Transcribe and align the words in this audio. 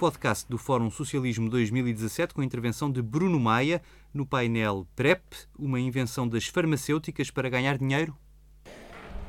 podcast 0.00 0.48
do 0.48 0.56
Fórum 0.56 0.90
Socialismo 0.90 1.50
2017 1.50 2.32
com 2.32 2.40
a 2.40 2.44
intervenção 2.44 2.90
de 2.90 3.02
Bruno 3.02 3.38
Maia 3.38 3.82
no 4.14 4.24
painel 4.24 4.86
PrEP, 4.96 5.20
uma 5.58 5.78
invenção 5.78 6.26
das 6.26 6.46
farmacêuticas 6.46 7.30
para 7.30 7.50
ganhar 7.50 7.76
dinheiro? 7.76 8.16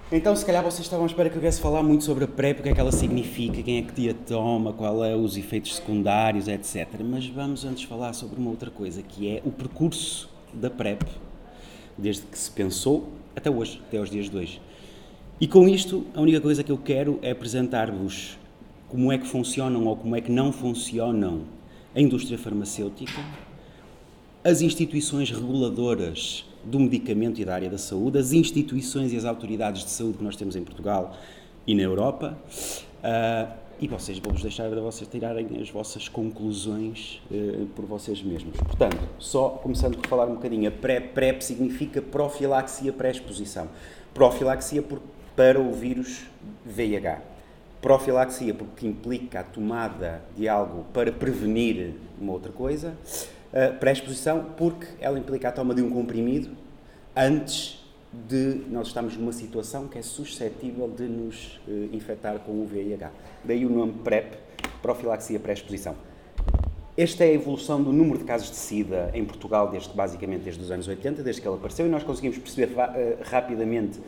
Então, 0.09 0.33
se 0.33 0.45
calhar 0.45 0.63
vocês 0.63 0.85
estavam 0.85 1.03
à 1.03 1.07
espera 1.07 1.29
que 1.29 1.35
eu 1.35 1.41
viesse 1.41 1.59
falar 1.59 1.83
muito 1.83 2.05
sobre 2.05 2.23
a 2.23 2.27
PrEP, 2.27 2.61
o 2.61 2.63
que 2.63 2.69
é 2.69 2.73
que 2.73 2.79
ela 2.79 2.91
significa, 2.93 3.61
quem 3.61 3.79
é 3.79 3.81
que 3.81 4.09
a 4.09 4.13
toma, 4.13 4.71
qual 4.71 5.03
é 5.03 5.13
os 5.13 5.35
efeitos 5.35 5.75
secundários, 5.75 6.47
etc. 6.47 6.87
Mas 7.03 7.27
vamos 7.27 7.65
antes 7.65 7.83
falar 7.83 8.13
sobre 8.13 8.39
uma 8.39 8.49
outra 8.49 8.71
coisa, 8.71 9.01
que 9.01 9.27
é 9.27 9.41
o 9.43 9.51
percurso 9.51 10.29
da 10.53 10.69
PrEP, 10.69 11.03
desde 11.97 12.21
que 12.21 12.39
se 12.39 12.49
pensou 12.49 13.11
até 13.35 13.51
hoje, 13.51 13.81
até 13.85 13.97
aos 13.97 14.09
dias 14.09 14.29
de 14.29 14.37
hoje. 14.37 14.61
E 15.37 15.49
com 15.49 15.67
isto, 15.67 16.05
a 16.15 16.21
única 16.21 16.39
coisa 16.39 16.63
que 16.63 16.71
eu 16.71 16.77
quero 16.77 17.19
é 17.21 17.31
apresentar-vos 17.31 18.39
como 18.91 19.09
é 19.09 19.17
que 19.17 19.25
funcionam 19.25 19.85
ou 19.85 19.95
como 19.95 20.17
é 20.17 20.21
que 20.21 20.29
não 20.29 20.51
funcionam 20.51 21.43
a 21.95 22.01
indústria 22.01 22.37
farmacêutica, 22.37 23.23
as 24.43 24.61
instituições 24.61 25.31
reguladoras 25.31 26.45
do 26.61 26.77
medicamento 26.77 27.39
e 27.39 27.45
da 27.45 27.53
área 27.53 27.69
da 27.69 27.77
saúde, 27.77 28.17
as 28.17 28.33
instituições 28.33 29.13
e 29.13 29.17
as 29.17 29.23
autoridades 29.23 29.85
de 29.85 29.91
saúde 29.91 30.17
que 30.17 30.23
nós 30.25 30.35
temos 30.35 30.57
em 30.57 30.63
Portugal 30.63 31.15
e 31.65 31.73
na 31.73 31.83
Europa. 31.83 32.37
Uh, 33.01 33.61
e 33.79 33.87
vocês, 33.87 34.19
vou-vos 34.19 34.41
deixar 34.41 34.69
para 34.69 34.81
vocês 34.81 35.09
tirarem 35.09 35.47
as 35.61 35.69
vossas 35.69 36.09
conclusões 36.09 37.21
uh, 37.31 37.67
por 37.67 37.85
vocês 37.85 38.21
mesmos. 38.21 38.57
Portanto, 38.57 38.99
só 39.17 39.51
começando 39.51 39.95
por 39.95 40.07
falar 40.07 40.25
um 40.25 40.35
bocadinho, 40.35 40.67
a 40.67 40.71
PrEP 40.71 41.41
significa 41.41 42.01
profilaxia 42.01 42.91
pré-exposição. 42.91 43.69
Profilaxia 44.13 44.81
por, 44.81 45.01
para 45.33 45.61
o 45.61 45.71
vírus 45.71 46.25
VIH. 46.65 47.30
Profilaxia 47.81 48.53
porque 48.53 48.85
implica 48.85 49.39
a 49.39 49.43
tomada 49.43 50.21
de 50.37 50.47
algo 50.47 50.85
para 50.93 51.11
prevenir 51.11 51.95
uma 52.19 52.31
outra 52.31 52.51
coisa 52.51 52.95
uh, 53.51 53.79
pré-exposição, 53.79 54.45
porque 54.55 54.87
ela 54.99 55.17
implica 55.17 55.49
a 55.49 55.51
toma 55.51 55.73
de 55.73 55.81
um 55.81 55.89
comprimido 55.89 56.49
antes 57.15 57.83
de 58.13 58.61
nós 58.69 58.87
estarmos 58.87 59.15
numa 59.17 59.31
situação 59.31 59.87
que 59.87 59.97
é 59.97 60.01
suscetível 60.01 60.87
de 60.89 61.03
nos 61.03 61.59
uh, 61.67 61.89
infectar 61.91 62.37
com 62.39 62.61
o 62.61 62.65
VIH. 62.67 63.09
Daí 63.43 63.65
o 63.65 63.69
nome 63.69 63.93
PrEP, 64.03 64.35
profilaxia 64.81 65.39
pré-exposição. 65.39 65.95
Esta 66.97 67.23
é 67.23 67.29
a 67.29 67.33
evolução 67.33 67.81
do 67.81 67.93
número 67.93 68.19
de 68.19 68.25
casos 68.25 68.49
de 68.51 68.57
SIDA 68.57 69.09
em 69.13 69.23
Portugal, 69.23 69.69
desde, 69.69 69.93
basicamente 69.93 70.41
desde 70.41 70.61
os 70.61 70.69
anos 70.69 70.87
80, 70.87 71.23
desde 71.23 71.41
que 71.41 71.47
ela 71.47 71.55
apareceu, 71.55 71.87
e 71.87 71.89
nós 71.89 72.03
conseguimos 72.03 72.37
perceber 72.37 72.73
uh, 72.73 73.17
rapidamente 73.23 73.99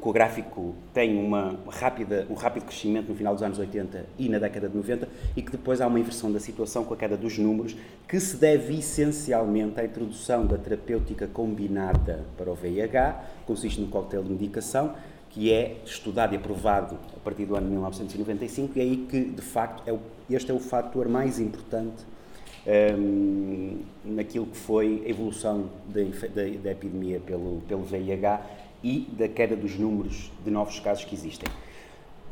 que 0.00 0.08
o 0.08 0.12
gráfico 0.12 0.74
tem 0.94 1.16
uma 1.16 1.56
rápida, 1.68 2.26
um 2.30 2.34
rápido 2.34 2.64
crescimento 2.64 3.08
no 3.08 3.14
final 3.14 3.34
dos 3.34 3.42
anos 3.42 3.58
80 3.58 4.06
e 4.18 4.28
na 4.28 4.38
década 4.38 4.68
de 4.68 4.76
90 4.76 5.08
e 5.36 5.42
que 5.42 5.52
depois 5.52 5.80
há 5.80 5.86
uma 5.86 6.00
inversão 6.00 6.32
da 6.32 6.40
situação 6.40 6.84
com 6.84 6.94
a 6.94 6.96
queda 6.96 7.16
dos 7.16 7.36
números 7.36 7.76
que 8.08 8.18
se 8.18 8.36
deve 8.36 8.78
essencialmente 8.78 9.78
à 9.78 9.84
introdução 9.84 10.46
da 10.46 10.56
terapêutica 10.56 11.26
combinada 11.26 12.24
para 12.38 12.50
o 12.50 12.54
VIH, 12.54 13.22
consiste 13.46 13.80
num 13.80 13.88
coquetel 13.88 14.22
de 14.22 14.30
medicação 14.30 14.94
que 15.28 15.52
é 15.52 15.76
estudado 15.84 16.32
e 16.32 16.36
aprovado 16.36 16.98
a 17.14 17.20
partir 17.20 17.44
do 17.44 17.54
ano 17.54 17.66
de 17.66 17.72
1995 17.72 18.78
e 18.78 18.80
é 18.80 18.84
aí 18.84 18.96
que, 19.08 19.24
de 19.24 19.42
facto, 19.42 19.82
é 19.86 19.92
o, 19.92 20.00
este 20.28 20.50
é 20.50 20.54
o 20.54 20.58
fator 20.58 21.08
mais 21.08 21.38
importante 21.38 22.04
um, 22.66 23.78
naquilo 24.04 24.46
que 24.46 24.56
foi 24.56 25.02
a 25.06 25.08
evolução 25.08 25.70
da, 25.88 26.00
da 26.62 26.70
epidemia 26.72 27.20
pelo, 27.20 27.62
pelo 27.68 27.82
VIH 27.82 28.40
e 28.82 29.06
da 29.12 29.28
queda 29.28 29.54
dos 29.54 29.78
números 29.78 30.30
de 30.44 30.50
novos 30.50 30.78
casos 30.80 31.04
que 31.04 31.14
existem. 31.14 31.48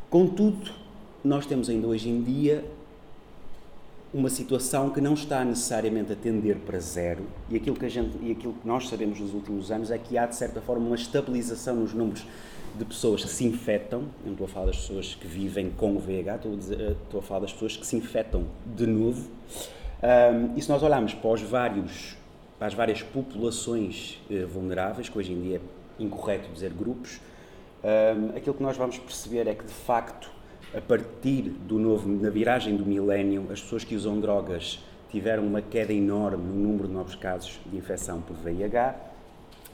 Contudo, 0.09 0.71
nós 1.23 1.45
temos 1.45 1.69
ainda 1.69 1.87
hoje 1.87 2.09
em 2.09 2.21
dia 2.21 2.65
uma 4.13 4.29
situação 4.29 4.89
que 4.89 4.99
não 4.99 5.13
está 5.13 5.45
necessariamente 5.45 6.11
a 6.11 6.15
tender 6.15 6.57
para 6.57 6.79
zero 6.79 7.27
e 7.49 7.55
aquilo 7.55 7.75
que, 7.75 7.85
a 7.85 7.89
gente, 7.89 8.17
e 8.23 8.31
aquilo 8.31 8.53
que 8.53 8.67
nós 8.67 8.87
sabemos 8.89 9.19
nos 9.19 9.33
últimos 9.33 9.71
anos 9.71 9.91
é 9.91 9.97
que 9.97 10.17
há, 10.17 10.25
de 10.25 10.35
certa 10.35 10.59
forma, 10.61 10.87
uma 10.87 10.95
estabilização 10.95 11.75
nos 11.75 11.93
números 11.93 12.25
de 12.75 12.85
pessoas 12.85 13.23
que 13.23 13.29
se 13.29 13.45
infectam, 13.45 14.03
não 14.25 14.31
estou 14.31 14.45
a 14.45 14.47
falar 14.47 14.65
das 14.67 14.77
pessoas 14.77 15.13
que 15.15 15.27
vivem 15.27 15.69
com 15.71 15.95
o 15.95 15.99
VIH, 15.99 16.35
estou 16.35 16.53
a, 16.53 16.55
dizer, 16.55 16.97
estou 17.03 17.19
a 17.19 17.23
falar 17.23 17.41
das 17.41 17.53
pessoas 17.53 17.77
que 17.77 17.85
se 17.85 17.95
infectam 17.95 18.45
de 18.75 18.87
novo. 18.87 19.29
Um, 20.01 20.57
e 20.57 20.61
se 20.61 20.69
nós 20.69 20.81
olharmos 20.81 21.13
para, 21.13 21.29
os 21.29 21.41
vários, 21.41 22.15
para 22.57 22.67
as 22.67 22.73
várias 22.73 23.03
populações 23.03 24.19
eh, 24.29 24.45
vulneráveis, 24.45 25.09
que 25.09 25.17
hoje 25.17 25.33
em 25.33 25.41
dia 25.41 25.61
incorreto 25.99 26.51
dizer 26.51 26.71
grupos, 26.71 27.19
um, 27.83 28.37
aquilo 28.37 28.55
que 28.55 28.63
nós 28.63 28.75
vamos 28.75 28.97
perceber 28.97 29.47
é 29.47 29.53
que, 29.53 29.63
de 29.63 29.73
facto, 29.73 30.29
a 30.75 30.81
partir 30.81 31.43
do 31.43 31.79
novo, 31.79 32.07
na 32.07 32.29
viragem 32.29 32.75
do 32.75 32.85
milénio, 32.85 33.47
as 33.51 33.61
pessoas 33.61 33.83
que 33.83 33.95
usam 33.95 34.19
drogas 34.19 34.79
tiveram 35.09 35.43
uma 35.43 35.61
queda 35.61 35.91
enorme 35.91 36.43
no 36.43 36.53
número 36.53 36.87
de 36.87 36.93
novos 36.93 37.15
casos 37.15 37.59
de 37.65 37.77
infecção 37.77 38.21
por 38.21 38.35
VIH. 38.35 38.95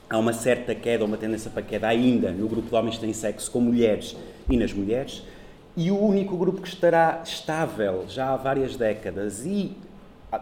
Há 0.10 0.18
uma 0.18 0.34
certa 0.34 0.74
queda, 0.74 1.04
uma 1.04 1.18
tendência 1.18 1.50
para 1.50 1.64
queda 1.64 1.88
ainda 1.88 2.32
no 2.32 2.48
grupo 2.48 2.70
de 2.70 2.76
homens 2.76 2.96
que 2.96 3.02
têm 3.02 3.14
sexo 3.14 3.52
com 3.52 3.60
mulheres 3.60 4.16
e 4.50 4.56
nas 4.56 4.72
mulheres. 4.72 5.24
E 5.76 5.92
o 5.92 6.00
único 6.00 6.38
grupo 6.38 6.62
que 6.62 6.68
estará 6.70 7.22
estável 7.26 8.06
já 8.08 8.30
há 8.30 8.38
várias 8.38 8.78
décadas 8.78 9.46
e 9.46 9.76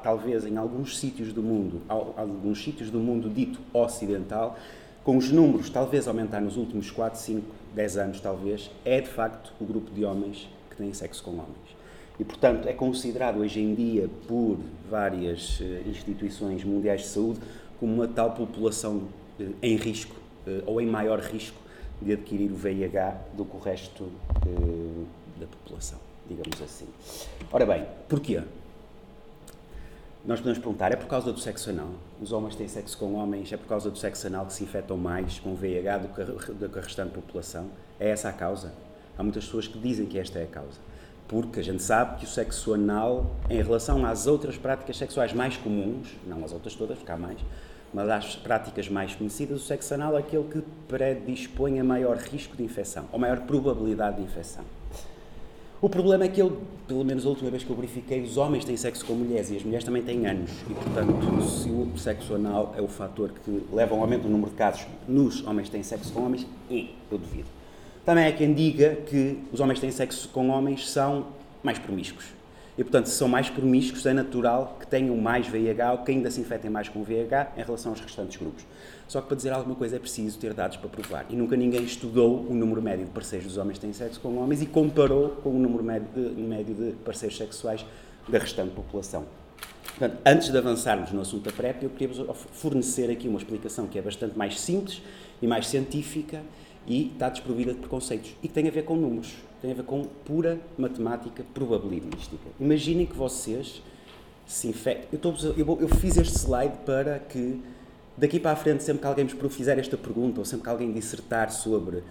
talvez 0.04 0.46
em 0.46 0.58
alguns 0.58 0.98
sítios 0.98 1.34
do 1.34 1.42
mundo, 1.42 1.82
alguns 1.88 2.64
sítios 2.64 2.90
do 2.90 3.00
mundo 3.00 3.30
dito 3.30 3.60
ocidental, 3.74 4.58
com 5.04 5.18
os 5.18 5.30
números 5.30 5.70
talvez 5.70 6.08
aumentar 6.08 6.40
nos 6.40 6.56
últimos 6.56 6.90
4, 6.90 7.20
5, 7.20 7.46
10 7.76 7.98
anos, 7.98 8.20
talvez, 8.22 8.72
é 8.86 9.02
de 9.02 9.10
facto 9.10 9.54
o 9.60 9.66
grupo 9.66 9.92
de 9.92 10.06
homens 10.06 10.48
que 10.70 10.78
têm 10.78 10.94
sexo 10.94 11.24
com 11.24 11.32
homens. 11.32 11.74
E, 12.20 12.24
portanto, 12.24 12.68
é 12.68 12.74
considerado 12.74 13.40
hoje 13.40 13.60
em 13.60 13.74
dia 13.74 14.10
por 14.28 14.58
várias 14.90 15.60
uh, 15.60 15.90
instituições 15.90 16.64
mundiais 16.64 17.02
de 17.02 17.08
saúde 17.08 17.40
como 17.80 17.94
uma 17.94 18.08
tal 18.08 18.32
população 18.32 19.08
uh, 19.40 19.56
em 19.62 19.76
risco 19.76 20.16
uh, 20.48 20.64
ou 20.66 20.80
em 20.80 20.86
maior 20.86 21.20
risco 21.20 21.58
de 22.02 22.14
adquirir 22.14 22.52
o 22.52 22.56
VIH 22.56 23.18
do 23.36 23.46
que 23.46 23.56
o 23.56 23.60
resto 23.60 24.12
da 25.40 25.48
população, 25.48 25.98
digamos 26.28 26.62
assim. 26.62 26.86
Ora 27.52 27.66
bem, 27.66 27.86
porquê? 28.10 28.42
Nós 30.26 30.40
podemos 30.40 30.60
perguntar, 30.60 30.90
é 30.94 30.96
por 30.96 31.08
causa 31.08 31.34
do 31.34 31.40
sexo 31.40 31.70
anal? 31.70 31.90
Os 32.22 32.32
homens 32.32 32.56
têm 32.56 32.66
sexo 32.66 32.98
com 32.98 33.16
homens, 33.16 33.52
é 33.52 33.58
por 33.58 33.68
causa 33.68 33.92
do 33.92 33.98
sexo 33.98 34.26
anal 34.28 34.46
que 34.46 34.54
se 34.54 34.64
infectam 34.64 34.96
mais 34.96 35.38
com 35.38 35.54
VIH 35.54 35.98
do 35.98 36.08
que 36.08 36.24
do 36.54 36.70
que 36.70 36.80
a 36.80 36.82
restante 36.82 37.12
população? 37.12 37.68
É 38.00 38.10
essa 38.10 38.30
a 38.30 38.32
causa? 38.32 38.72
Há 39.18 39.22
muitas 39.22 39.44
pessoas 39.44 39.68
que 39.68 39.78
dizem 39.78 40.06
que 40.06 40.18
esta 40.18 40.40
é 40.40 40.44
a 40.44 40.48
causa. 40.48 40.80
Porque 41.28 41.60
a 41.60 41.64
gente 41.64 41.84
sabe 41.84 42.20
que 42.20 42.24
o 42.24 42.28
sexo 42.28 42.74
anal, 42.74 43.36
em 43.50 43.62
relação 43.62 44.06
às 44.06 44.26
outras 44.26 44.58
práticas 44.58 44.96
sexuais 44.96 45.34
mais 45.34 45.58
comuns, 45.58 46.16
não 46.26 46.46
as 46.46 46.54
outras 46.54 46.74
todas, 46.74 46.98
porque 46.98 47.12
há 47.12 47.18
mais, 47.18 47.40
mas 47.94 48.10
às 48.10 48.36
práticas 48.38 48.88
mais 48.88 49.14
conhecidas, 49.14 49.62
o 49.62 49.66
sexo 49.66 49.94
anal 49.94 50.16
é 50.16 50.20
aquele 50.20 50.46
que 50.46 50.64
predispõe 50.88 51.82
a 51.82 51.84
maior 51.84 52.16
risco 52.16 52.56
de 52.56 52.64
infecção, 52.64 53.10
ou 53.12 53.20
maior 53.20 53.42
probabilidade 53.42 54.16
de 54.16 54.24
infecção. 54.24 54.64
O 55.84 55.90
problema 55.90 56.24
é 56.24 56.30
que 56.30 56.42
eu, 56.42 56.62
pelo 56.88 57.04
menos 57.04 57.26
a 57.26 57.30
última 57.30 57.50
vez 57.50 57.62
que 57.62 57.70
eu 57.70 57.76
verifiquei, 57.76 58.22
os 58.22 58.38
homens 58.38 58.64
têm 58.64 58.78
sexo 58.78 59.06
com 59.06 59.16
mulheres 59.16 59.52
e 59.52 59.58
as 59.58 59.64
mulheres 59.64 59.84
também 59.84 60.02
têm 60.02 60.26
anos. 60.26 60.50
E, 60.70 60.74
portanto, 60.74 61.42
se 61.42 61.70
o 61.70 61.98
sexo 61.98 62.36
anal 62.36 62.74
é 62.78 62.82
o 62.82 62.88
fator 62.88 63.34
que 63.44 63.66
leva 63.70 63.94
ao 63.94 64.00
aumento 64.00 64.22
do 64.22 64.30
número 64.30 64.50
de 64.50 64.56
casos 64.56 64.88
nos 65.06 65.46
homens 65.46 65.68
têm 65.68 65.84
sexo 65.84 66.14
com 66.14 66.22
homens, 66.26 66.48
e 66.72 66.96
eu 67.12 67.18
duvido. 67.18 67.50
Também 68.06 68.26
há 68.26 68.32
quem 68.32 68.54
diga 68.54 68.96
que 68.96 69.40
os 69.52 69.60
homens 69.60 69.82
têm 69.82 69.92
sexo 69.92 70.30
com 70.30 70.48
homens 70.52 70.90
são 70.90 71.26
mais 71.62 71.78
promíscuos. 71.78 72.28
E, 72.78 72.84
portanto, 72.84 73.06
se 73.06 73.16
são 73.16 73.28
mais 73.28 73.50
promíscuos, 73.50 74.06
é 74.06 74.14
natural 74.14 74.78
que 74.80 74.88
tenham 74.88 75.16
mais 75.16 75.48
VIH 75.48 75.92
ou 75.92 75.98
que 76.00 76.12
ainda 76.12 76.32
se 76.32 76.42
infectem 76.42 76.72
mais 76.72 76.90
com 76.90 77.04
VIH 77.04 77.52
em 77.58 77.64
relação 77.64 77.92
aos 77.92 78.02
restantes 78.02 78.38
grupos. 78.38 78.66
Só 79.08 79.22
que 79.22 79.28
para 79.28 79.38
dizer 79.38 79.52
alguma 79.52 79.76
coisa 79.76 79.98
é 79.98 80.00
preciso 80.00 80.40
ter 80.40 80.54
dados 80.56 80.78
para 80.78 80.90
provar. 80.90 81.26
E 81.30 81.36
nunca 81.36 81.56
ninguém 81.56 81.84
estudou 81.84 82.48
o 82.50 82.54
número 82.56 82.82
médio 82.82 83.06
de 83.06 83.12
parceiros 83.12 83.48
dos 83.48 83.58
homens 83.58 83.76
que 83.76 83.82
têm 83.82 83.94
sexo 83.94 84.20
com 84.20 84.36
homens 84.38 84.62
e 84.62 84.66
comparou 84.66 85.30
com 85.44 85.52
o 85.52 85.60
número 85.60 85.84
médio 85.84 86.08
de, 86.16 86.42
médio 86.42 86.74
de 86.74 86.92
parceiros 87.04 87.38
sexuais 87.38 87.86
da 88.28 88.40
restante 88.40 88.72
população. 88.72 89.26
Portanto, 89.84 90.18
antes 90.26 90.50
de 90.50 90.58
avançarmos 90.58 91.12
no 91.12 91.22
assunto 91.22 91.44
da 91.44 91.52
PrEP, 91.52 91.84
eu 91.84 91.90
queria 91.92 92.34
fornecer 92.34 93.12
aqui 93.12 93.28
uma 93.28 93.38
explicação 93.38 93.86
que 93.86 94.00
é 94.00 94.02
bastante 94.02 94.36
mais 94.36 94.60
simples 94.60 95.00
e 95.40 95.46
mais 95.46 95.68
científica 95.68 96.42
e 96.88 97.12
está 97.14 97.30
desprovida 97.30 97.74
de 97.74 97.80
preconceitos. 97.80 98.32
E 98.42 98.48
que 98.48 98.54
tem 98.54 98.68
a 98.68 98.72
ver 98.72 98.84
com 98.84 98.96
números, 98.96 99.36
tem 99.64 99.72
a 99.72 99.76
ver 99.76 99.84
com 99.84 100.04
pura 100.26 100.60
matemática 100.78 101.42
probabilística. 101.54 102.50
Imaginem 102.60 103.06
que 103.06 103.16
vocês 103.16 103.82
se 104.46 104.68
infectem. 104.68 105.08
Eu, 105.24 105.56
eu, 105.56 105.82
eu 105.84 105.88
fiz 105.88 106.18
este 106.18 106.38
slide 106.38 106.80
para 106.86 107.18
que 107.18 107.62
daqui 108.18 108.42
para 108.42 108.52
a 108.52 108.56
frente, 108.58 108.84
sempre 108.84 109.04
que 109.04 109.08
alguém 109.08 109.26
vos 109.26 109.56
fizer 109.56 109.80
esta 109.80 109.96
pergunta, 109.96 110.42
ou 110.42 110.46
sempre 110.46 110.66
que 110.66 110.70
alguém 110.70 110.92
dissertar 110.92 111.50
sobre 111.50 111.96
uh, 111.96 112.04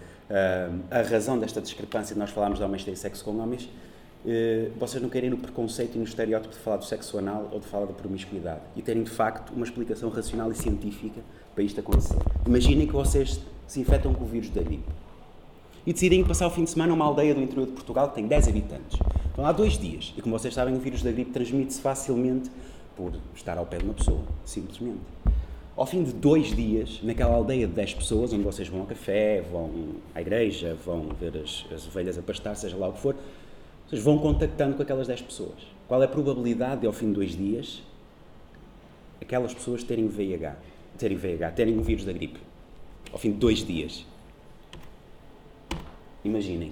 a 0.89 1.03
razão 1.03 1.37
desta 1.37 1.61
discrepância 1.61 2.15
de 2.15 2.19
nós 2.19 2.31
falarmos 2.31 2.57
de 2.57 2.65
homens 2.65 2.83
têm 2.83 2.95
sexo 2.95 3.23
com 3.23 3.37
homens, 3.37 3.65
uh, 3.65 4.71
vocês 4.79 4.99
não 4.99 5.07
querem 5.07 5.29
no 5.29 5.37
preconceito 5.37 5.93
e 5.93 5.99
no 5.99 6.05
estereótipo 6.05 6.55
de 6.55 6.59
falar 6.59 6.77
do 6.77 6.85
sexo 6.85 7.19
anal 7.19 7.49
ou 7.51 7.59
de 7.59 7.67
falar 7.67 7.85
da 7.85 7.93
promiscuidade. 7.93 8.61
E 8.75 8.81
terem, 8.81 9.03
de 9.03 9.11
facto, 9.11 9.53
uma 9.53 9.63
explicação 9.63 10.09
racional 10.09 10.51
e 10.51 10.55
científica 10.55 11.21
para 11.53 11.63
isto 11.63 11.79
acontecer. 11.79 12.17
Imaginem 12.47 12.87
que 12.87 12.93
vocês 12.93 13.39
se 13.67 13.79
infectam 13.79 14.11
com 14.11 14.23
o 14.23 14.27
vírus 14.27 14.49
da 14.49 14.63
gripe 14.63 15.02
e 15.85 15.93
decidem 15.93 16.23
passar 16.23 16.47
o 16.47 16.49
fim 16.49 16.63
de 16.63 16.69
semana 16.69 16.91
numa 16.91 17.05
aldeia 17.05 17.35
do 17.35 17.41
interior 17.41 17.65
de 17.65 17.73
Portugal 17.73 18.09
que 18.09 18.15
tem 18.15 18.27
10 18.27 18.47
habitantes. 18.47 18.99
Estão 19.27 19.43
lá 19.43 19.51
dois 19.51 19.77
dias. 19.77 20.13
E 20.17 20.21
como 20.21 20.37
vocês 20.37 20.53
sabem, 20.53 20.75
o 20.75 20.79
vírus 20.79 21.01
da 21.01 21.11
gripe 21.11 21.31
transmite-se 21.31 21.81
facilmente 21.81 22.49
por 22.95 23.13
estar 23.35 23.57
ao 23.57 23.65
pé 23.65 23.77
de 23.77 23.85
uma 23.85 23.93
pessoa, 23.93 24.21
simplesmente. 24.45 25.01
Ao 25.75 25.87
fim 25.87 26.03
de 26.03 26.13
dois 26.13 26.55
dias, 26.55 26.99
naquela 27.01 27.33
aldeia 27.33 27.65
de 27.65 27.73
10 27.73 27.95
pessoas, 27.95 28.31
onde 28.31 28.43
vocês 28.43 28.67
vão 28.67 28.81
ao 28.81 28.85
café, 28.85 29.41
vão 29.41 29.71
à 30.13 30.21
igreja, 30.21 30.77
vão 30.85 31.07
ver 31.19 31.35
as, 31.37 31.65
as 31.73 31.87
ovelhas 31.87 32.15
a 32.15 32.21
pastar, 32.21 32.55
seja 32.55 32.77
lá 32.77 32.87
o 32.89 32.93
que 32.93 32.99
for, 32.99 33.15
vocês 33.87 34.01
vão 34.03 34.19
contactando 34.19 34.75
com 34.75 34.83
aquelas 34.83 35.07
10 35.07 35.23
pessoas. 35.23 35.73
Qual 35.87 35.99
é 36.01 36.05
a 36.05 36.07
probabilidade 36.07 36.81
de, 36.81 36.87
ao 36.87 36.93
fim 36.93 37.07
de 37.07 37.13
dois 37.13 37.35
dias, 37.35 37.81
aquelas 39.19 39.51
pessoas 39.51 39.83
terem 39.83 40.07
VIH, 40.07 40.55
terem 40.97 41.17
VIH, 41.17 41.51
terem 41.51 41.77
o 41.79 41.81
vírus 41.81 42.05
da 42.05 42.13
gripe? 42.13 42.39
Ao 43.11 43.17
fim 43.17 43.31
de 43.31 43.37
dois 43.37 43.65
dias. 43.65 44.05
Imaginem, 46.23 46.71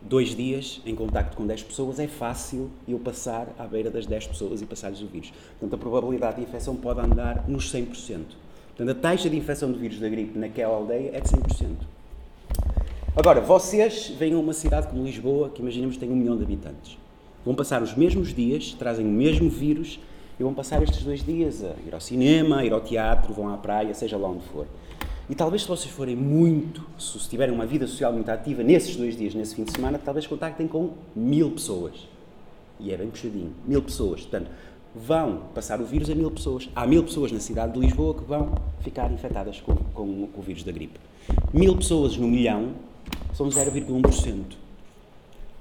dois 0.00 0.34
dias 0.34 0.80
em 0.86 0.94
contacto 0.94 1.36
com 1.36 1.46
10 1.46 1.64
pessoas 1.64 1.98
é 1.98 2.06
fácil 2.06 2.70
eu 2.88 2.98
passar 2.98 3.48
à 3.58 3.66
beira 3.66 3.90
das 3.90 4.06
10 4.06 4.28
pessoas 4.28 4.62
e 4.62 4.66
passar-lhes 4.66 5.02
o 5.02 5.06
vírus. 5.06 5.32
Portanto, 5.58 5.74
a 5.74 5.78
probabilidade 5.78 6.36
de 6.36 6.42
infecção 6.42 6.74
pode 6.76 7.00
andar 7.00 7.44
nos 7.46 7.72
100%. 7.72 8.20
Portanto, 8.68 8.90
a 8.90 9.00
taxa 9.00 9.28
de 9.28 9.36
infecção 9.36 9.70
do 9.70 9.78
vírus 9.78 9.98
da 9.98 10.08
gripe 10.08 10.38
naquela 10.38 10.76
aldeia 10.76 11.10
é 11.12 11.20
de 11.20 11.28
100%. 11.28 11.76
Agora, 13.14 13.40
vocês 13.40 14.08
vêm 14.18 14.34
a 14.34 14.38
uma 14.38 14.52
cidade 14.52 14.88
como 14.88 15.04
Lisboa, 15.04 15.48
que 15.50 15.60
imaginemos 15.60 15.96
tem 15.96 16.10
um 16.10 16.16
milhão 16.16 16.36
de 16.36 16.42
habitantes. 16.42 16.98
Vão 17.44 17.54
passar 17.54 17.82
os 17.82 17.94
mesmos 17.94 18.34
dias, 18.34 18.74
trazem 18.78 19.06
o 19.06 19.10
mesmo 19.10 19.48
vírus 19.48 19.98
e 20.38 20.42
vão 20.42 20.52
passar 20.52 20.82
estes 20.82 21.02
dois 21.02 21.24
dias 21.24 21.64
a 21.64 21.74
ir 21.86 21.94
ao 21.94 22.00
cinema, 22.00 22.58
a 22.58 22.64
ir 22.64 22.72
ao 22.72 22.80
teatro, 22.80 23.32
vão 23.32 23.48
à 23.48 23.56
praia, 23.56 23.94
seja 23.94 24.16
lá 24.16 24.28
onde 24.28 24.44
for. 24.44 24.66
E 25.28 25.34
talvez 25.34 25.62
se 25.62 25.68
vocês 25.68 25.92
forem 25.92 26.14
muito, 26.14 26.86
se 26.98 27.18
tiverem 27.28 27.52
uma 27.52 27.66
vida 27.66 27.86
social 27.86 28.12
muito 28.12 28.28
ativa 28.28 28.62
nesses 28.62 28.94
dois 28.94 29.16
dias, 29.16 29.34
nesse 29.34 29.56
fim 29.56 29.64
de 29.64 29.72
semana, 29.72 29.98
talvez 29.98 30.26
contactem 30.26 30.68
com 30.68 30.92
mil 31.16 31.50
pessoas. 31.50 32.06
E 32.78 32.92
é 32.92 32.96
bem 32.96 33.10
puxadinho. 33.10 33.52
Mil 33.66 33.82
pessoas. 33.82 34.20
Portanto, 34.20 34.50
vão 34.94 35.42
passar 35.52 35.80
o 35.80 35.84
vírus 35.84 36.08
a 36.10 36.14
mil 36.14 36.30
pessoas. 36.30 36.68
Há 36.76 36.86
mil 36.86 37.02
pessoas 37.02 37.32
na 37.32 37.40
cidade 37.40 37.72
de 37.72 37.80
Lisboa 37.80 38.14
que 38.14 38.24
vão 38.24 38.54
ficar 38.80 39.10
infectadas 39.10 39.60
com, 39.60 39.74
com, 39.74 40.28
com 40.28 40.40
o 40.40 40.42
vírus 40.42 40.62
da 40.62 40.70
gripe. 40.70 41.00
Mil 41.52 41.76
pessoas 41.76 42.16
no 42.16 42.28
milhão 42.28 42.74
são 43.34 43.48
0,1%. 43.48 44.42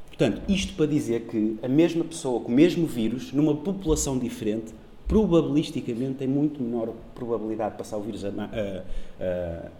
Portanto, 0.08 0.42
isto 0.48 0.74
para 0.76 0.86
dizer 0.86 1.22
que 1.24 1.58
a 1.62 1.68
mesma 1.68 2.06
pessoa 2.06 2.40
com 2.40 2.50
o 2.50 2.56
mesmo 2.56 2.86
vírus, 2.86 3.34
numa 3.34 3.56
população 3.56 4.18
diferente, 4.18 4.74
probabilisticamente 5.08 6.16
tem 6.16 6.28
muito 6.28 6.62
menor 6.62 6.94
probabilidade 7.14 7.72
de 7.72 7.78
passar 7.78 7.98
o 7.98 8.02
vírus 8.02 8.26
a, 8.26 8.30
a, 8.30 8.32
a, 8.32 9.72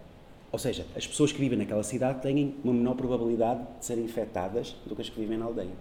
ou 0.52 0.60
seja, 0.60 0.86
as 0.96 1.06
pessoas 1.06 1.32
que 1.32 1.40
vivem 1.40 1.58
naquela 1.58 1.84
cidade 1.84 2.22
têm 2.22 2.56
uma 2.64 2.74
menor 2.74 2.96
probabilidade 2.96 3.62
de 3.80 3.86
serem 3.86 4.06
infectadas 4.06 4.76
do 4.86 4.96
que 4.96 5.02
as 5.02 5.10
que 5.10 5.20
vivem 5.20 5.38
na 5.38 5.46
aldeia. 5.46 5.74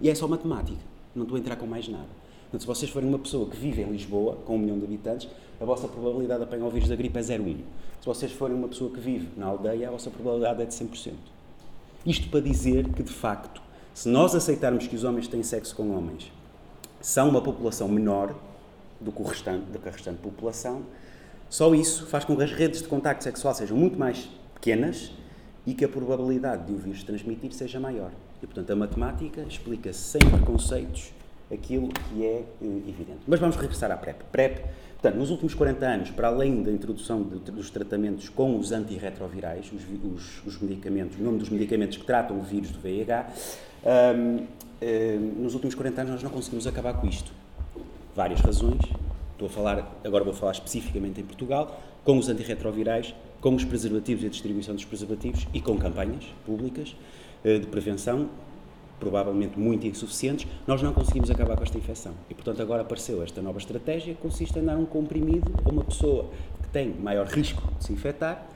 E 0.00 0.08
é 0.08 0.14
só 0.14 0.26
matemática, 0.28 0.78
não 1.14 1.24
estou 1.24 1.36
a 1.36 1.40
entrar 1.40 1.56
com 1.56 1.66
mais 1.66 1.88
nada. 1.88 2.08
Portanto, 2.42 2.60
se 2.60 2.66
vocês 2.66 2.90
forem 2.90 3.08
uma 3.08 3.18
pessoa 3.18 3.48
que 3.50 3.56
vive 3.56 3.82
em 3.82 3.90
Lisboa, 3.90 4.36
com 4.46 4.54
um 4.54 4.58
milhão 4.58 4.78
de 4.78 4.84
habitantes, 4.84 5.28
a 5.60 5.64
vossa 5.64 5.88
probabilidade 5.88 6.40
de 6.40 6.44
apanhar 6.44 6.66
o 6.66 6.70
vírus 6.70 6.88
da 6.88 6.96
gripe 6.96 7.18
é 7.18 7.22
0,1. 7.22 7.56
Se 8.00 8.06
vocês 8.06 8.30
forem 8.32 8.56
uma 8.56 8.68
pessoa 8.68 8.90
que 8.90 9.00
vive 9.00 9.28
na 9.36 9.46
aldeia, 9.46 9.88
a 9.88 9.90
vossa 9.90 10.10
probabilidade 10.10 10.62
é 10.62 10.66
de 10.66 10.72
100%. 10.72 11.12
Isto 12.06 12.28
para 12.28 12.40
dizer 12.40 12.88
que, 12.90 13.02
de 13.02 13.12
facto, 13.12 13.60
se 13.92 14.08
nós 14.08 14.34
aceitarmos 14.34 14.86
que 14.86 14.94
os 14.94 15.02
homens 15.02 15.26
têm 15.26 15.42
sexo 15.42 15.74
com 15.74 15.90
homens 15.90 16.30
são 17.00 17.28
uma 17.28 17.40
população 17.40 17.88
menor 17.88 18.34
do 19.00 19.12
que, 19.12 19.22
o 19.22 19.24
restante, 19.24 19.64
do 19.66 19.78
que 19.78 19.88
a 19.88 19.92
restante 19.92 20.18
população, 20.18 20.82
só 21.48 21.74
isso 21.74 22.06
faz 22.06 22.24
com 22.24 22.36
que 22.36 22.42
as 22.42 22.52
redes 22.52 22.82
de 22.82 22.88
contacto 22.88 23.22
sexual 23.22 23.54
sejam 23.54 23.76
muito 23.76 23.98
mais 23.98 24.28
pequenas 24.54 25.12
e 25.66 25.74
que 25.74 25.84
a 25.84 25.88
probabilidade 25.88 26.66
de 26.66 26.72
o 26.72 26.76
vírus 26.76 27.02
transmitir 27.02 27.52
seja 27.52 27.78
maior. 27.78 28.10
E, 28.42 28.46
portanto, 28.46 28.70
a 28.70 28.76
matemática 28.76 29.42
explica 29.42 29.92
sem 29.92 30.20
preconceitos 30.20 31.12
aquilo 31.52 31.88
que 31.88 32.24
é 32.24 32.44
eh, 32.60 32.66
evidente. 32.88 33.20
Mas 33.26 33.40
vamos 33.40 33.56
regressar 33.56 33.90
à 33.90 33.96
PrEP. 33.96 34.22
PrEP, 34.32 34.64
portanto, 34.94 35.16
nos 35.16 35.30
últimos 35.30 35.54
40 35.54 35.86
anos, 35.86 36.10
para 36.10 36.28
além 36.28 36.62
da 36.62 36.70
introdução 36.70 37.22
de, 37.22 37.38
dos 37.50 37.70
tratamentos 37.70 38.28
com 38.28 38.58
os 38.58 38.72
antirretrovirais, 38.72 39.70
os, 39.72 39.82
os, 40.12 40.46
os, 40.46 40.60
medicamentos, 40.60 41.18
o 41.18 41.22
nome 41.22 41.38
dos 41.38 41.48
medicamentos 41.48 41.96
que 41.96 42.04
tratam 42.04 42.38
o 42.38 42.42
vírus 42.42 42.70
do 42.70 42.80
VIH, 42.80 43.26
um, 43.26 44.38
eh, 44.38 44.42
nos 45.40 45.54
últimos 45.54 45.74
40 45.74 46.00
anos 46.00 46.12
nós 46.14 46.22
não 46.22 46.30
conseguimos 46.30 46.66
acabar 46.66 46.94
com 46.94 47.06
isto. 47.06 47.32
Várias 48.14 48.40
razões. 48.40 48.80
Estou 49.32 49.48
a 49.48 49.50
falar, 49.50 50.00
agora 50.02 50.24
vou 50.24 50.32
falar 50.32 50.52
especificamente 50.52 51.20
em 51.20 51.24
Portugal, 51.24 51.78
com 52.02 52.16
os 52.16 52.28
antirretrovirais, 52.30 53.14
com 53.40 53.54
os 53.54 53.64
preservativos 53.64 54.24
e 54.24 54.26
a 54.26 54.30
distribuição 54.30 54.74
dos 54.74 54.86
preservativos 54.86 55.46
e 55.52 55.60
com 55.60 55.76
campanhas 55.76 56.24
públicas 56.46 56.96
eh, 57.44 57.58
de 57.58 57.66
prevenção, 57.66 58.30
provavelmente 58.98 59.58
muito 59.58 59.86
insuficientes, 59.86 60.46
nós 60.66 60.82
não 60.82 60.92
conseguimos 60.92 61.30
acabar 61.30 61.56
com 61.56 61.62
esta 61.62 61.76
infecção. 61.76 62.12
E, 62.30 62.34
portanto, 62.34 62.62
agora 62.62 62.82
apareceu 62.82 63.22
esta 63.22 63.42
nova 63.42 63.58
estratégia 63.58 64.14
que 64.14 64.20
consiste 64.20 64.58
em 64.58 64.64
dar 64.64 64.76
um 64.76 64.86
comprimido 64.86 65.52
a 65.64 65.68
uma 65.68 65.84
pessoa 65.84 66.30
que 66.62 66.68
tem 66.70 66.88
maior 66.94 67.26
risco 67.26 67.62
de 67.78 67.84
se 67.84 67.92
infectar 67.92 68.46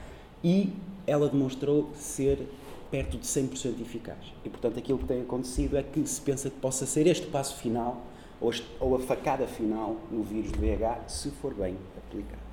e 0.42 0.72
ela 1.06 1.28
demonstrou 1.28 1.90
ser 1.94 2.38
perto 2.90 3.16
de 3.16 3.26
100% 3.26 3.80
eficaz. 3.80 4.18
E, 4.44 4.48
portanto, 4.48 4.78
aquilo 4.78 4.98
que 4.98 5.06
tem 5.06 5.22
acontecido 5.22 5.76
é 5.76 5.82
que 5.82 6.04
se 6.06 6.20
pensa 6.20 6.50
que 6.50 6.56
possa 6.56 6.84
ser 6.86 7.06
este 7.06 7.26
passo 7.26 7.56
final, 7.56 8.02
ou, 8.40 8.50
este, 8.50 8.66
ou 8.80 8.96
a 8.96 8.98
facada 8.98 9.46
final 9.46 9.96
no 10.10 10.22
vírus 10.22 10.50
do 10.50 10.58
VIH, 10.58 11.08
se 11.08 11.30
for 11.30 11.54
bem 11.54 11.76
aplicado. 11.96 12.50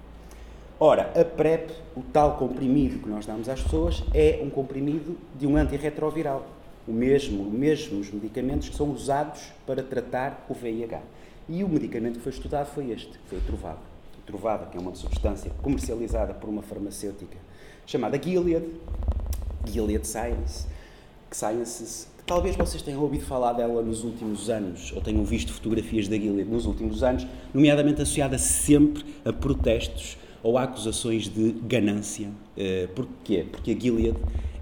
Ora, 0.80 1.12
a 1.20 1.26
PrEP, 1.26 1.72
o 1.96 2.04
tal 2.04 2.38
comprimido 2.38 3.00
que 3.00 3.10
nós 3.10 3.26
damos 3.26 3.50
às 3.50 3.62
pessoas, 3.62 4.04
é 4.14 4.40
um 4.44 4.50
comprimido 4.50 5.18
de 5.36 5.48
um 5.48 5.58
antirretroviral. 5.58 6.46
O 6.88 6.92
mesmo, 6.92 7.48
os 7.48 7.52
mesmos 7.52 8.12
medicamentos 8.12 8.70
que 8.70 8.76
são 8.76 8.92
usados 8.92 9.42
para 9.66 9.82
tratar 9.82 10.46
o 10.48 10.54
VIH. 10.54 11.02
E 11.50 11.64
o 11.64 11.70
medicamento 11.70 12.18
que 12.18 12.22
foi 12.22 12.32
estudado 12.32 12.68
foi 12.68 12.92
este, 12.92 13.18
foi 13.26 13.40
a 13.40 13.42
Trovada. 13.42 13.80
A 14.22 14.28
Trovada, 14.28 14.66
que 14.68 14.78
é 14.78 14.80
uma 14.80 14.94
substância 14.94 15.52
comercializada 15.64 16.34
por 16.34 16.48
uma 16.48 16.62
farmacêutica 16.62 17.38
chamada 17.88 18.22
Gilead, 18.22 18.68
Gilead 19.68 20.08
Science, 20.08 20.66
Sciences, 21.32 22.08
que 22.18 22.24
talvez 22.24 22.56
vocês 22.56 22.82
tenham 22.82 23.02
ouvido 23.02 23.26
falar 23.26 23.54
dela 23.54 23.82
nos 23.82 24.04
últimos 24.04 24.50
anos, 24.50 24.92
ou 24.94 25.02
tenham 25.02 25.24
visto 25.24 25.54
fotografias 25.54 26.08
da 26.08 26.16
Gilead 26.16 26.50
nos 26.50 26.66
últimos 26.66 27.04
anos, 27.04 27.28
nomeadamente 27.54 28.02
associada 28.02 28.38
sempre 28.38 29.06
a 29.26 29.34
protestos 29.34 30.18
ou 30.42 30.58
a 30.58 30.64
acusações 30.64 31.28
de 31.28 31.52
ganância. 31.52 32.30
Uh, 32.58 32.88
porquê? 32.96 33.46
Porque 33.52 33.72
a 33.72 33.80
Gilead 33.80 34.18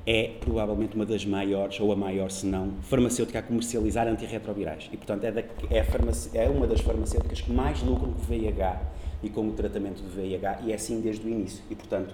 é 0.05 0.31
provavelmente 0.39 0.95
uma 0.95 1.05
das 1.05 1.25
maiores, 1.25 1.79
ou 1.79 1.91
a 1.91 1.95
maior, 1.95 2.29
se 2.29 2.45
não, 2.45 2.73
farmacêutica 2.83 3.39
a 3.39 3.41
comercializar 3.41 4.07
antirretrovirais. 4.07 4.89
E, 4.93 4.97
portanto, 4.97 5.23
é, 5.23 5.31
da, 5.31 5.41
é, 5.41 5.85
é, 6.33 6.50
uma 6.50 6.67
das 6.67 6.81
farmacêuticas 6.81 7.41
que 7.41 7.51
mais 7.51 7.81
lucram 7.81 8.13
com 8.13 8.21
VIH 8.21 8.81
e 9.24 9.29
com 9.29 9.47
o 9.47 9.51
tratamento 9.51 10.03
do 10.03 10.09
VIH, 10.09 10.62
e 10.65 10.71
é 10.71 10.75
assim 10.75 11.01
desde 11.01 11.25
o 11.25 11.29
início. 11.29 11.63
E, 11.71 11.75
portanto, 11.75 12.13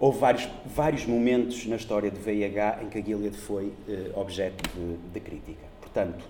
Houve 0.00 0.20
vários, 0.20 0.48
vários 0.64 1.06
momentos 1.06 1.66
na 1.66 1.74
história 1.74 2.08
do 2.08 2.20
VIH 2.20 2.84
em 2.84 2.88
que 2.88 2.98
a 2.98 3.02
Gilead 3.02 3.36
foi 3.36 3.72
eh, 3.88 4.12
objeto 4.14 4.62
de, 4.72 4.96
de, 5.12 5.18
crítica. 5.18 5.66
Portanto, 5.80 6.24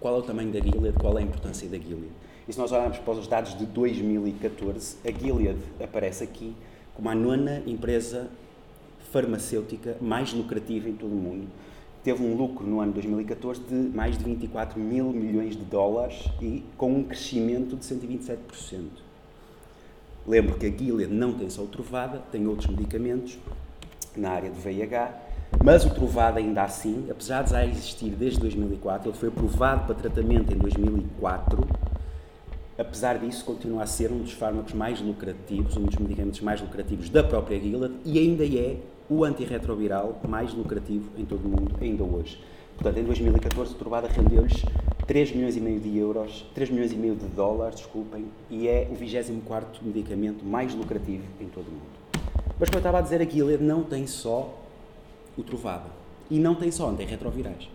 qual 0.00 0.16
é 0.16 0.18
o 0.18 0.22
tamanho 0.22 0.50
da 0.50 0.58
Gilead? 0.58 0.98
Qual 0.98 1.16
é 1.16 1.20
a 1.20 1.24
importância 1.24 1.68
da 1.68 1.78
Gilead? 1.78 2.10
E 2.48 2.52
se 2.52 2.58
nós 2.58 2.72
olharmos 2.72 2.98
para 2.98 3.12
os 3.12 3.28
dados 3.28 3.56
de 3.56 3.64
2014, 3.64 4.96
a 5.04 5.10
Gilead 5.12 5.60
aparece 5.80 6.24
aqui 6.24 6.52
como 6.92 7.08
a 7.08 7.14
nona 7.14 7.62
empresa 7.64 8.28
farmacêutica 9.12 9.96
mais 10.00 10.32
lucrativa 10.32 10.88
em 10.88 10.94
todo 10.94 11.12
o 11.12 11.16
mundo. 11.16 11.46
Teve 12.02 12.24
um 12.24 12.34
lucro 12.34 12.66
no 12.66 12.80
ano 12.80 12.92
2014 12.92 13.60
de 13.60 13.74
mais 13.74 14.18
de 14.18 14.24
24 14.24 14.80
mil 14.80 15.12
milhões 15.12 15.54
de 15.54 15.62
dólares 15.62 16.24
e 16.42 16.64
com 16.76 16.92
um 16.92 17.04
crescimento 17.04 17.76
de 17.76 17.84
127%. 17.84 19.09
Lembro 20.26 20.56
que 20.56 20.66
a 20.66 20.70
Gilead 20.70 21.12
não 21.12 21.32
tem 21.32 21.48
só 21.48 21.62
o 21.62 21.66
Trovada, 21.66 22.22
tem 22.30 22.46
outros 22.46 22.68
medicamentos 22.68 23.38
na 24.16 24.30
área 24.30 24.50
do 24.50 24.60
VIH, 24.60 25.12
mas 25.64 25.84
o 25.84 25.90
Trovada 25.90 26.38
ainda 26.38 26.62
assim, 26.62 27.06
apesar 27.10 27.42
de 27.42 27.50
já 27.50 27.66
existir 27.66 28.10
desde 28.10 28.38
2004, 28.40 29.10
ele 29.10 29.18
foi 29.18 29.28
aprovado 29.28 29.86
para 29.86 29.94
tratamento 29.94 30.52
em 30.52 30.58
2004, 30.58 31.66
apesar 32.78 33.18
disso 33.18 33.44
continua 33.44 33.82
a 33.82 33.86
ser 33.86 34.12
um 34.12 34.18
dos 34.18 34.32
fármacos 34.32 34.72
mais 34.72 35.00
lucrativos, 35.00 35.76
um 35.76 35.84
dos 35.84 35.96
medicamentos 35.96 36.40
mais 36.40 36.60
lucrativos 36.60 37.08
da 37.08 37.22
própria 37.22 37.58
Gilead 37.58 37.94
e 38.04 38.18
ainda 38.18 38.44
é 38.44 38.76
o 39.08 39.24
antirretroviral 39.24 40.20
mais 40.28 40.54
lucrativo 40.54 41.10
em 41.18 41.24
todo 41.24 41.44
o 41.44 41.48
mundo, 41.48 41.74
ainda 41.80 42.04
hoje. 42.04 42.40
Portanto, 42.76 42.98
em 42.98 43.04
2014, 43.04 43.74
o 43.74 43.76
Trovada 43.76 44.08
rendeu-lhes 44.08 44.62
3 45.10 45.32
milhões 45.32 45.56
e 45.56 45.60
meio 45.60 45.80
de 45.80 45.98
euros, 45.98 46.46
3 46.54 46.70
milhões 46.70 46.92
e 46.92 46.94
meio 46.94 47.16
de 47.16 47.26
dólares, 47.26 47.80
desculpem, 47.80 48.26
e 48.48 48.68
é 48.68 48.86
o 48.88 48.94
24 48.94 49.84
medicamento 49.84 50.44
mais 50.44 50.72
lucrativo 50.72 51.24
em 51.40 51.48
todo 51.48 51.66
o 51.66 51.72
mundo. 51.72 52.22
Mas 52.60 52.68
como 52.68 52.76
eu 52.76 52.78
estava 52.78 52.98
a 52.98 53.00
dizer, 53.00 53.20
a 53.20 53.24
Gilead 53.24 53.60
não 53.60 53.82
tem 53.82 54.06
só 54.06 54.56
o 55.36 55.42
Trovada 55.42 55.90
e 56.30 56.38
não 56.38 56.54
tem 56.54 56.70
só 56.70 56.88
antirretrovirais. 56.88 57.68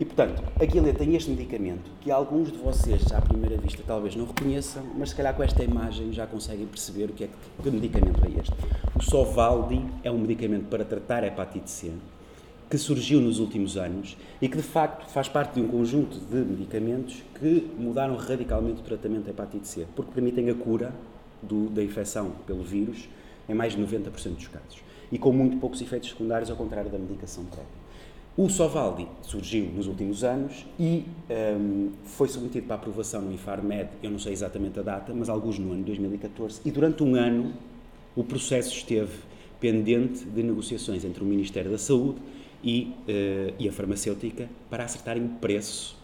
E 0.00 0.04
portanto, 0.06 0.42
a 0.58 0.64
Gilead 0.64 0.96
tem 0.96 1.14
este 1.14 1.28
medicamento 1.28 1.90
que 2.00 2.10
alguns 2.10 2.50
de 2.50 2.56
vocês, 2.56 3.12
à 3.12 3.20
primeira 3.20 3.58
vista, 3.58 3.82
talvez 3.86 4.16
não 4.16 4.24
reconheçam, 4.24 4.82
mas 4.96 5.10
se 5.10 5.14
calhar 5.14 5.34
com 5.34 5.42
esta 5.42 5.62
imagem 5.62 6.10
já 6.10 6.26
conseguem 6.26 6.64
perceber 6.66 7.10
o 7.10 7.12
que 7.12 7.24
é 7.24 7.26
que, 7.26 7.62
que 7.64 7.70
medicamento 7.70 8.24
é 8.24 8.40
este. 8.40 8.54
O 8.94 9.02
Sovaldi 9.02 9.84
é 10.02 10.10
um 10.10 10.16
medicamento 10.16 10.70
para 10.70 10.86
tratar 10.86 11.22
a 11.22 11.26
hepatite 11.26 11.70
C 11.70 11.92
que 12.68 12.76
surgiu 12.78 13.20
nos 13.20 13.38
últimos 13.38 13.76
anos 13.76 14.16
e 14.40 14.48
que 14.48 14.56
de 14.56 14.62
facto 14.62 15.08
faz 15.08 15.28
parte 15.28 15.54
de 15.54 15.60
um 15.60 15.68
conjunto 15.68 16.18
de 16.18 16.36
medicamentos 16.36 17.22
que 17.38 17.70
mudaram 17.78 18.16
radicalmente 18.16 18.80
o 18.80 18.84
tratamento 18.84 19.24
da 19.24 19.30
hepatite 19.30 19.68
C, 19.68 19.86
porque 19.94 20.10
permitem 20.12 20.50
a 20.50 20.54
cura 20.54 20.92
do, 21.42 21.68
da 21.68 21.82
infecção 21.82 22.32
pelo 22.46 22.62
vírus 22.62 23.08
em 23.48 23.54
mais 23.54 23.74
de 23.74 23.82
90% 23.82 24.34
dos 24.34 24.48
casos 24.48 24.86
e 25.10 25.18
com 25.18 25.32
muito 25.32 25.58
poucos 25.58 25.80
efeitos 25.80 26.08
secundários, 26.10 26.50
ao 26.50 26.56
contrário 26.56 26.90
da 26.90 26.98
medicação 26.98 27.44
prévia. 27.44 27.86
O 28.36 28.50
Sovaldi 28.50 29.08
surgiu 29.22 29.64
nos 29.66 29.86
últimos 29.86 30.22
anos 30.22 30.66
e 30.78 31.06
um, 31.58 31.92
foi 32.04 32.28
submetido 32.28 32.66
para 32.66 32.76
aprovação 32.76 33.22
no 33.22 33.32
Infarmed, 33.32 33.88
eu 34.02 34.10
não 34.10 34.18
sei 34.18 34.32
exatamente 34.32 34.78
a 34.78 34.82
data, 34.82 35.14
mas 35.14 35.30
alguns 35.30 35.58
no 35.58 35.72
ano 35.72 35.78
de 35.78 35.86
2014, 35.86 36.60
e 36.64 36.70
durante 36.70 37.02
um 37.02 37.14
ano 37.14 37.54
o 38.14 38.22
processo 38.22 38.74
esteve 38.74 39.12
pendente 39.58 40.24
de 40.24 40.42
negociações 40.42 41.02
entre 41.04 41.22
o 41.22 41.26
Ministério 41.26 41.70
da 41.70 41.78
Saúde 41.78 42.18
e, 42.62 42.92
uh, 43.08 43.54
e 43.58 43.68
a 43.68 43.72
farmacêutica 43.72 44.48
para 44.68 44.84
acertarem 44.84 45.24
o 45.24 45.28
preço 45.40 45.96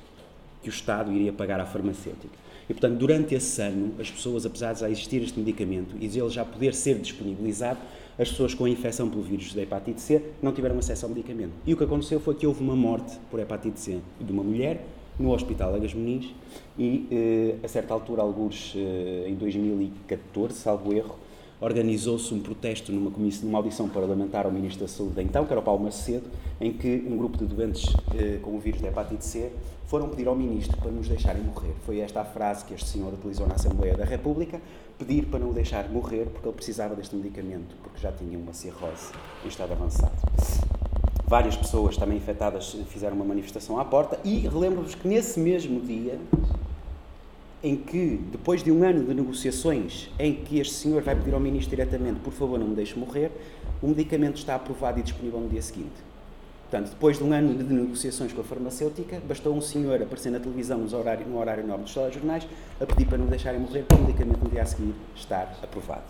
que 0.62 0.68
o 0.68 0.70
Estado 0.70 1.12
iria 1.12 1.32
pagar 1.32 1.60
à 1.60 1.66
farmacêutica. 1.66 2.42
E, 2.68 2.72
portanto, 2.72 2.96
durante 2.96 3.34
esse 3.34 3.60
ano, 3.60 3.92
as 3.98 4.10
pessoas, 4.10 4.46
apesar 4.46 4.72
de 4.72 4.80
já 4.80 4.90
existir 4.90 5.22
este 5.22 5.38
medicamento 5.38 5.96
e 6.00 6.06
de 6.06 6.20
ele 6.20 6.30
já 6.30 6.44
poder 6.44 6.74
ser 6.74 6.98
disponibilizado, 6.98 7.80
as 8.18 8.28
pessoas 8.28 8.54
com 8.54 8.64
a 8.64 8.70
infecção 8.70 9.08
pelo 9.08 9.22
vírus 9.22 9.52
da 9.54 9.62
hepatite 9.62 10.00
C 10.00 10.22
não 10.42 10.52
tiveram 10.52 10.78
acesso 10.78 11.06
ao 11.06 11.10
medicamento. 11.10 11.52
E 11.66 11.74
o 11.74 11.76
que 11.76 11.84
aconteceu 11.84 12.20
foi 12.20 12.34
que 12.34 12.46
houve 12.46 12.62
uma 12.62 12.76
morte 12.76 13.18
por 13.30 13.40
hepatite 13.40 13.80
C 13.80 13.98
de 14.20 14.32
uma 14.32 14.42
mulher 14.42 14.84
no 15.18 15.32
Hospital 15.32 15.74
Agas 15.74 15.94
Muniz 15.94 16.30
e, 16.78 17.06
eh, 17.10 17.64
a 17.64 17.68
certa 17.68 17.92
altura, 17.92 18.22
alguns 18.22 18.74
eh, 18.76 19.28
em 19.28 19.34
2014, 19.34 20.54
salvo 20.54 20.92
erro, 20.92 21.18
organizou-se 21.62 22.34
um 22.34 22.40
protesto 22.40 22.90
numa, 22.90 23.10
comissão, 23.10 23.46
numa 23.46 23.58
audição 23.58 23.88
parlamentar 23.88 24.44
ao 24.44 24.52
Ministro 24.52 24.84
da 24.84 24.88
Saúde 24.88 25.22
então, 25.22 25.46
que 25.46 25.52
era 25.52 25.60
o 25.60 25.62
Paulo 25.62 25.84
Macedo, 25.84 26.28
em 26.60 26.72
que 26.72 27.06
um 27.08 27.16
grupo 27.16 27.38
de 27.38 27.46
doentes 27.46 27.94
eh, 28.16 28.40
com 28.42 28.56
o 28.56 28.58
vírus 28.58 28.80
da 28.80 28.88
hepatite 28.88 29.24
C 29.24 29.52
foram 29.86 30.08
pedir 30.08 30.26
ao 30.26 30.34
Ministro 30.34 30.76
para 30.78 30.90
nos 30.90 31.08
deixarem 31.08 31.40
morrer. 31.42 31.72
Foi 31.86 32.00
esta 32.00 32.20
a 32.20 32.24
frase 32.24 32.64
que 32.64 32.74
este 32.74 32.88
senhor 32.88 33.14
utilizou 33.14 33.46
na 33.46 33.54
Assembleia 33.54 33.96
da 33.96 34.04
República, 34.04 34.60
pedir 34.98 35.26
para 35.26 35.38
não 35.38 35.50
o 35.50 35.52
deixar 35.52 35.88
morrer 35.88 36.26
porque 36.32 36.48
ele 36.48 36.56
precisava 36.56 36.96
deste 36.96 37.14
medicamento, 37.14 37.76
porque 37.80 38.00
já 38.00 38.10
tinha 38.10 38.36
uma 38.36 38.52
cirrose 38.52 39.12
em 39.44 39.48
estado 39.48 39.72
avançado. 39.72 40.16
Várias 41.26 41.56
pessoas 41.56 41.96
também 41.96 42.16
infectadas 42.16 42.76
fizeram 42.88 43.14
uma 43.14 43.24
manifestação 43.24 43.78
à 43.78 43.84
porta 43.84 44.18
e 44.24 44.38
relembro-vos 44.40 44.96
que 44.96 45.06
nesse 45.06 45.38
mesmo 45.38 45.80
dia 45.80 46.18
em 47.62 47.76
que, 47.76 48.20
depois 48.32 48.62
de 48.62 48.72
um 48.72 48.82
ano 48.82 49.04
de 49.04 49.14
negociações, 49.14 50.10
em 50.18 50.34
que 50.34 50.58
este 50.58 50.74
senhor 50.74 51.00
vai 51.02 51.14
pedir 51.14 51.32
ao 51.32 51.38
ministro 51.38 51.70
diretamente, 51.70 52.18
por 52.20 52.32
favor, 52.32 52.58
não 52.58 52.66
me 52.66 52.74
deixe 52.74 52.98
morrer, 52.98 53.30
o 53.80 53.86
medicamento 53.86 54.36
está 54.36 54.56
aprovado 54.56 54.98
e 54.98 55.02
disponível 55.02 55.38
no 55.38 55.48
dia 55.48 55.62
seguinte. 55.62 56.12
Portanto, 56.68 56.90
depois 56.90 57.18
de 57.18 57.24
um 57.24 57.32
ano 57.32 57.54
de 57.54 57.72
negociações 57.72 58.32
com 58.32 58.40
a 58.40 58.44
farmacêutica, 58.44 59.20
bastou 59.28 59.54
um 59.54 59.60
senhor 59.60 60.02
aparecer 60.02 60.30
na 60.30 60.40
televisão 60.40 60.78
no 60.78 60.96
horário, 60.96 61.26
no 61.26 61.38
horário 61.38 61.66
nobre 61.66 61.84
dos 61.84 61.94
telejornais 61.94 62.48
a 62.80 62.86
pedir 62.86 63.06
para 63.06 63.18
não 63.18 63.26
deixarem 63.26 63.60
morrer, 63.60 63.82
para 63.82 63.98
o 63.98 64.00
medicamento 64.00 64.42
no 64.42 64.50
dia 64.50 64.62
a 64.62 64.66
seguir 64.66 64.94
estar 65.14 65.54
aprovado. 65.62 66.04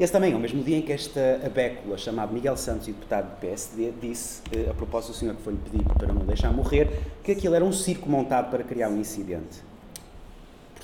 Esse 0.00 0.12
também 0.12 0.32
é 0.32 0.36
o 0.36 0.40
mesmo 0.40 0.64
dia 0.64 0.78
em 0.78 0.82
que 0.82 0.92
esta 0.92 1.40
abécula, 1.46 1.96
chamado 1.96 2.34
Miguel 2.34 2.56
Santos 2.56 2.88
e 2.88 2.92
deputado 2.92 3.30
do 3.30 3.40
PSD, 3.40 3.92
disse, 4.00 4.42
eh, 4.52 4.68
a 4.68 4.74
propósito 4.74 5.12
do 5.12 5.16
senhor 5.16 5.36
que 5.36 5.42
foi-lhe 5.42 5.60
pedir 5.60 5.84
para 5.84 6.12
não 6.12 6.26
deixar 6.26 6.52
morrer, 6.52 6.88
que 7.22 7.32
aquilo 7.32 7.54
era 7.54 7.64
um 7.64 7.72
circo 7.72 8.10
montado 8.10 8.50
para 8.50 8.64
criar 8.64 8.88
um 8.88 8.98
incidente. 8.98 9.71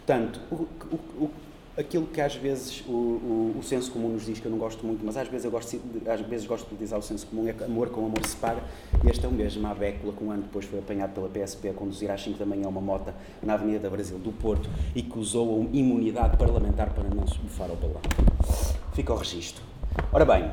Portanto, 0.09 0.41
o, 0.51 0.55
o, 0.55 1.25
o, 1.25 1.31
aquilo 1.77 2.07
que 2.07 2.19
às 2.19 2.35
vezes 2.35 2.83
o, 2.89 3.61
senso 3.63 3.93
comum 3.93 4.09
nos 4.09 4.25
diz, 4.25 4.41
que 4.41 4.47
eu 4.47 4.51
não 4.51 4.57
gosto 4.57 4.87
muito, 4.87 5.05
mas 5.05 5.19
às 5.19 5.29
vezes 5.29 5.45
eu 5.45 5.51
gosto 5.51 5.79
às 6.07 6.21
vezes 6.23 6.47
gosto 6.47 6.67
de 6.67 6.73
utilizar 6.73 6.99
o 6.99 7.03
senso 7.03 7.27
comum, 7.27 7.47
é 7.47 7.53
que 7.53 7.63
amor 7.63 7.91
com 7.91 8.07
amor 8.07 8.25
se 8.25 8.35
paga, 8.35 8.63
e 9.05 9.11
este 9.11 9.27
é 9.27 9.29
o 9.29 9.31
mesmo, 9.31 9.67
a 9.67 9.75
Bécula, 9.75 10.15
que 10.15 10.25
um 10.25 10.31
ano 10.31 10.45
depois 10.45 10.65
foi 10.65 10.79
apanhado 10.79 11.13
pela 11.13 11.29
PSP 11.29 11.69
a 11.69 11.75
conduzir 11.75 12.11
às 12.11 12.23
5 12.23 12.39
da 12.39 12.47
manhã 12.47 12.69
uma 12.69 12.81
moto 12.81 13.13
na 13.43 13.53
Avenida 13.53 13.81
da 13.81 13.91
Brasil 13.91 14.19
do 14.19 14.33
Porto 14.33 14.71
e 14.95 15.03
que 15.03 15.19
usou 15.19 15.61
a 15.61 15.77
imunidade 15.77 16.39
parlamentar 16.39 16.89
para 16.95 17.05
não 17.05 17.27
se 17.27 17.37
bufar 17.37 17.69
ao 17.69 17.77
balão. 17.77 18.01
Fica 18.95 19.13
o 19.13 19.17
registro. 19.17 19.63
Ora 20.11 20.25
bem, 20.25 20.51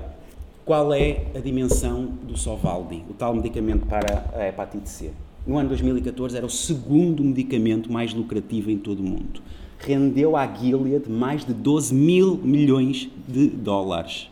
qual 0.66 0.94
é 0.94 1.28
a 1.34 1.40
dimensão 1.40 2.08
do 2.08 2.36
Sovaldi, 2.36 3.06
o 3.10 3.14
tal 3.14 3.34
medicamento 3.34 3.86
para 3.86 4.26
a 4.34 4.50
hepatite 4.50 4.90
C? 4.90 5.14
No 5.46 5.58
ano 5.58 5.70
2014 5.70 6.36
era 6.36 6.46
o 6.46 6.50
segundo 6.50 7.24
medicamento 7.24 7.92
mais 7.92 8.14
lucrativo 8.14 8.72
em 8.72 8.78
todo 8.78 9.00
o 9.00 9.04
mundo. 9.04 9.42
Rendeu 9.78 10.36
à 10.36 10.48
Gilead 10.48 11.10
mais 11.10 11.46
de 11.46 11.54
12 11.54 11.94
mil 11.94 12.38
milhões 12.38 13.10
de 13.28 13.48
dólares. 13.48 14.30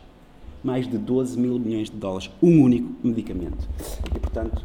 Mais 0.62 0.88
de 0.88 0.98
12 0.98 1.38
mil 1.38 1.58
milhões 1.58 1.90
de 1.90 1.96
dólares. 1.96 2.30
Um 2.42 2.62
único 2.62 2.90
medicamento. 3.06 3.68
E, 4.14 4.18
portanto, 4.18 4.64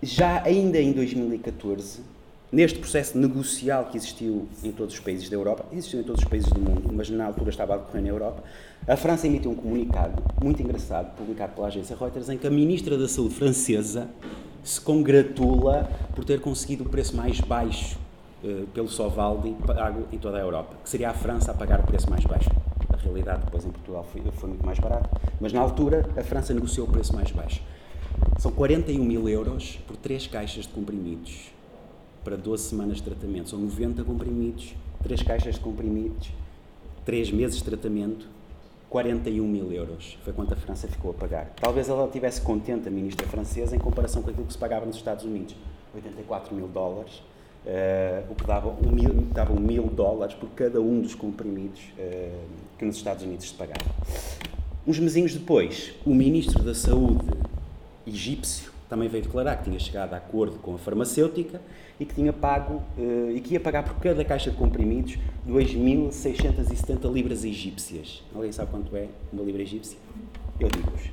já 0.00 0.42
ainda 0.44 0.80
em 0.80 0.92
2014, 0.92 2.00
neste 2.50 2.78
processo 2.78 3.18
negocial 3.18 3.86
que 3.86 3.96
existiu 3.96 4.48
em 4.62 4.72
todos 4.72 4.94
os 4.94 5.00
países 5.00 5.28
da 5.28 5.36
Europa, 5.36 5.66
existiu 5.72 6.00
em 6.00 6.04
todos 6.04 6.22
os 6.22 6.28
países 6.28 6.50
do 6.50 6.60
mundo, 6.60 6.90
mas 6.92 7.10
na 7.10 7.26
altura 7.26 7.50
estava 7.50 7.74
a 7.74 7.76
decorrer 7.78 8.02
na 8.02 8.08
Europa, 8.08 8.44
a 8.86 8.96
França 8.96 9.26
emitiu 9.26 9.50
um 9.50 9.54
comunicado 9.54 10.22
muito 10.42 10.62
engraçado, 10.62 11.14
publicado 11.16 11.54
pela 11.54 11.66
agência 11.66 11.96
Reuters, 11.96 12.28
em 12.28 12.38
que 12.38 12.46
a 12.46 12.50
ministra 12.50 12.96
da 12.96 13.08
Saúde 13.08 13.34
francesa 13.34 14.08
se 14.62 14.80
congratula 14.80 15.90
por 16.14 16.24
ter 16.24 16.40
conseguido 16.40 16.84
o 16.84 16.88
preço 16.88 17.16
mais 17.16 17.40
baixo 17.40 17.98
uh, 18.44 18.66
pelo 18.68 18.88
Sovaldi 18.88 19.54
pago 19.66 20.06
em 20.12 20.18
toda 20.18 20.38
a 20.38 20.40
Europa, 20.40 20.76
que 20.82 20.88
seria 20.88 21.10
a 21.10 21.14
França 21.14 21.50
a 21.50 21.54
pagar 21.54 21.80
o 21.80 21.82
preço 21.84 22.08
mais 22.08 22.24
baixo. 22.24 22.50
Na 22.88 22.96
realidade, 22.96 23.44
depois 23.44 23.64
em 23.64 23.70
Portugal 23.70 24.06
foi, 24.12 24.22
foi 24.32 24.48
muito 24.48 24.64
mais 24.64 24.78
barato, 24.78 25.08
mas 25.40 25.52
na 25.52 25.60
altura 25.60 26.08
a 26.16 26.22
França 26.22 26.54
negociou 26.54 26.86
o 26.86 26.90
preço 26.90 27.14
mais 27.14 27.30
baixo. 27.30 27.62
São 28.38 28.52
41 28.52 29.04
mil 29.04 29.28
euros 29.28 29.78
por 29.86 29.96
3 29.96 30.26
caixas 30.28 30.64
de 30.64 30.72
comprimidos 30.72 31.50
para 32.22 32.36
12 32.36 32.62
semanas 32.64 32.98
de 32.98 33.02
tratamento. 33.02 33.50
São 33.50 33.58
90 33.58 34.04
comprimidos, 34.04 34.74
3 35.02 35.22
caixas 35.22 35.54
de 35.54 35.60
comprimidos, 35.60 36.30
3 37.04 37.30
meses 37.32 37.56
de 37.56 37.64
tratamento 37.64 38.26
41 38.92 39.48
mil 39.48 39.72
euros. 39.72 40.18
Foi 40.22 40.34
quanto 40.34 40.52
a 40.52 40.56
França 40.56 40.86
ficou 40.86 41.12
a 41.12 41.14
pagar. 41.14 41.50
Talvez 41.58 41.88
ela 41.88 42.04
estivesse 42.04 42.42
contente, 42.42 42.86
a 42.86 42.90
ministra 42.90 43.26
francesa, 43.26 43.74
em 43.74 43.78
comparação 43.78 44.22
com 44.22 44.28
aquilo 44.28 44.44
que 44.44 44.52
se 44.52 44.58
pagava 44.58 44.84
nos 44.84 44.96
Estados 44.96 45.24
Unidos. 45.24 45.56
84 45.94 46.54
mil 46.54 46.68
dólares, 46.68 47.22
uh, 47.64 48.30
o 48.30 48.34
que 48.34 48.46
dava 48.46 48.68
um 48.68 48.90
mil, 48.90 49.14
dava 49.32 49.54
um 49.54 49.60
mil 49.60 49.84
dólares 49.84 50.34
por 50.34 50.50
cada 50.50 50.78
um 50.78 51.00
dos 51.00 51.14
comprimidos 51.14 51.80
uh, 51.98 52.38
que 52.78 52.84
nos 52.84 52.96
Estados 52.96 53.24
Unidos 53.24 53.48
se 53.48 53.54
pagava. 53.54 53.80
Uns 54.86 54.98
mesinhos 54.98 55.32
depois, 55.32 55.94
o 56.04 56.14
ministro 56.14 56.62
da 56.62 56.74
Saúde 56.74 57.24
egípcio 58.06 58.71
também 58.92 59.08
veio 59.08 59.24
declarar 59.24 59.56
que 59.56 59.64
tinha 59.64 59.78
chegado 59.78 60.12
a 60.12 60.18
acordo 60.18 60.58
com 60.58 60.74
a 60.74 60.78
farmacêutica 60.78 61.62
e 61.98 62.04
que 62.04 62.14
tinha 62.14 62.30
pago 62.30 62.82
uh, 62.98 63.30
e 63.34 63.40
que 63.40 63.54
ia 63.54 63.60
pagar 63.60 63.82
por 63.84 63.94
cada 63.94 64.22
caixa 64.22 64.50
de 64.50 64.56
comprimidos 64.58 65.16
2.670 65.48 67.10
libras 67.10 67.42
egípcias. 67.42 68.22
Alguém 68.34 68.52
sabe 68.52 68.70
quanto 68.70 68.94
é 68.94 69.08
uma 69.32 69.42
libra 69.42 69.62
egípcia? 69.62 69.96
Eu 70.60 70.68
digo-vos. 70.68 71.10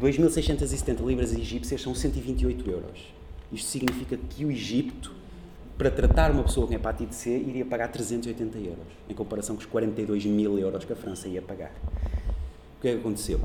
2.670 0.00 1.04
libras 1.04 1.34
egípcias 1.34 1.82
são 1.82 1.94
128 1.94 2.70
euros. 2.70 3.12
Isto 3.52 3.68
significa 3.68 4.16
que 4.16 4.46
o 4.46 4.50
Egito, 4.50 5.12
para 5.76 5.90
tratar 5.90 6.30
uma 6.30 6.44
pessoa 6.44 6.66
com 6.66 6.72
hepatite 6.72 7.14
C, 7.14 7.36
iria 7.36 7.66
pagar 7.66 7.88
380 7.88 8.56
euros, 8.56 8.86
em 9.06 9.12
comparação 9.12 9.54
com 9.54 9.60
os 9.60 9.66
42 9.66 10.24
mil 10.24 10.58
euros 10.58 10.86
que 10.86 10.94
a 10.94 10.96
França 10.96 11.28
ia 11.28 11.42
pagar. 11.42 11.72
O 12.78 12.80
que 12.80 12.88
é 12.88 12.92
que 12.94 13.00
aconteceu? 13.00 13.38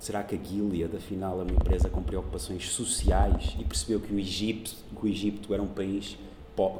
Será 0.00 0.22
que 0.22 0.34
a 0.34 0.38
Gilead, 0.38 0.96
afinal, 0.96 1.40
é 1.40 1.42
uma 1.42 1.52
empresa 1.52 1.90
com 1.90 2.02
preocupações 2.02 2.70
sociais 2.70 3.54
e 3.58 3.64
percebeu 3.64 4.00
que 4.00 4.10
o 4.14 4.18
Egito, 4.18 4.74
que 4.98 5.04
o 5.04 5.06
Egito 5.06 5.52
era 5.52 5.62
um 5.62 5.68
país 5.68 6.16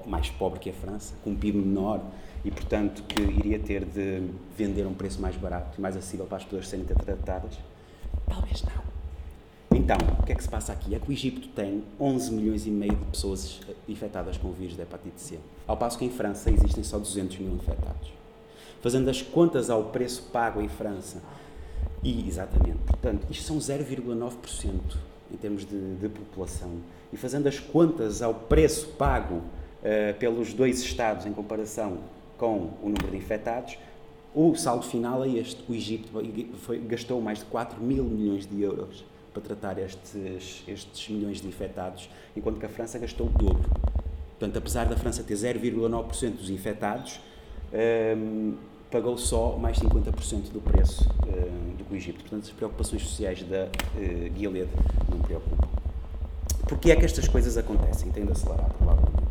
mais 0.07 0.31
pobre 0.31 0.59
que 0.59 0.71
a 0.71 0.73
França, 0.73 1.13
com 1.23 1.31
um 1.31 1.37
PIB 1.37 1.59
menor 1.59 2.03
e, 2.43 2.51
portanto, 2.51 3.03
que 3.03 3.21
iria 3.21 3.59
ter 3.59 3.85
de 3.85 4.23
vender 4.57 4.85
a 4.85 4.89
um 4.89 4.95
preço 4.95 5.21
mais 5.21 5.37
barato 5.37 5.77
e 5.77 5.81
mais 5.83 5.99
acessível 5.99 6.25
para 6.25 6.39
as 6.39 6.45
pessoas 6.45 6.67
serem 6.67 6.87
tratadas? 6.87 7.59
Talvez 8.27 8.63
não. 8.63 9.79
Então, 9.79 9.99
o 10.19 10.23
que 10.23 10.33
é 10.33 10.35
que 10.35 10.43
se 10.43 10.49
passa 10.49 10.73
aqui? 10.73 10.95
É 10.95 10.99
que 10.99 11.11
o 11.11 11.13
Egito 11.13 11.47
tem 11.49 11.85
11 12.01 12.33
milhões 12.33 12.67
e 12.67 12.71
meio 12.71 12.97
de 12.97 13.05
pessoas 13.05 13.61
infectadas 13.87 14.39
com 14.39 14.49
o 14.49 14.53
vírus 14.53 14.77
da 14.77 14.85
hepatite 14.85 15.21
C, 15.21 15.39
ao 15.67 15.77
passo 15.77 15.99
que 15.99 16.07
em 16.07 16.11
França 16.11 16.51
existem 16.51 16.83
só 16.83 16.99
200 16.99 17.39
mil 17.39 17.53
infectados. 17.53 18.13
Fazendo 18.81 19.11
as 19.11 19.21
contas 19.21 19.69
ao 19.69 19.85
preço 19.85 20.23
pago 20.33 20.63
em 20.63 20.69
França 20.69 21.21
e, 22.03 22.27
exatamente, 22.27 22.79
portanto, 22.87 23.27
isto 23.31 23.45
são 23.45 23.59
0,9% 23.59 24.97
em 25.33 25.37
termos 25.37 25.65
de, 25.65 25.97
de, 25.97 26.09
população. 26.09 26.71
E 27.13 27.17
fazendo 27.17 27.47
as 27.47 27.59
contas 27.59 28.23
ao 28.23 28.35
preço 28.35 28.89
pago 28.99 29.37
uh, 29.37 30.19
pelos 30.19 30.53
dois 30.53 30.81
Estados 30.81 31.27
em 31.27 31.33
comparação 31.33 31.99
com 32.39 32.71
o 32.83 32.87
número 32.87 33.11
de 33.11 33.17
infectados, 33.17 33.79
o 34.35 34.55
saldo 34.55 34.85
final 34.85 35.25
é 35.25 35.29
este. 35.29 35.63
O 35.69 35.75
Egito 35.75 36.09
foi, 36.59 36.79
gastou 36.79 37.21
mais 37.21 37.41
de 37.41 37.45
4 37.47 37.83
mil 37.83 38.05
milhões 38.05 38.47
de 38.47 38.63
euros 38.63 39.05
para 39.33 39.43
tratar 39.43 39.79
estes, 39.79 40.65
estes 40.67 41.09
milhões 41.09 41.41
de 41.41 41.47
infectados, 41.47 42.09
enquanto 42.37 42.59
que 42.59 42.67
a 42.67 42.69
França 42.69 42.99
gastou 42.99 43.27
o 43.27 43.31
dobro. 43.31 43.71
Portanto, 44.39 44.57
apesar 44.57 44.87
da 44.87 44.97
França 44.97 45.23
ter 45.23 45.35
0,9% 45.35 46.37
dos 46.37 46.51
infectados, 46.51 47.21
ehm, 47.73 48.55
pagou 48.91 49.17
só 49.17 49.57
mais 49.57 49.79
50% 49.79 50.51
do 50.53 50.61
preço 50.61 51.05
uh, 51.05 51.77
do 51.77 51.85
que 51.85 51.95
o 51.95 51.97
Egito. 51.97 52.21
Portanto, 52.21 52.45
as 52.45 52.51
preocupações 52.51 53.03
sociais 53.03 53.43
da 53.43 53.65
uh, 53.65 54.37
Gilead 54.37 54.69
não 55.09 55.19
preocupam. 55.21 55.69
Porquê 56.69 56.91
é 56.91 56.97
que 56.97 57.05
estas 57.05 57.29
coisas 57.29 57.57
acontecem? 57.57 58.11
Tenho 58.11 58.27
de 58.27 58.33
acelerar, 58.33 58.71
provavelmente. 58.71 59.23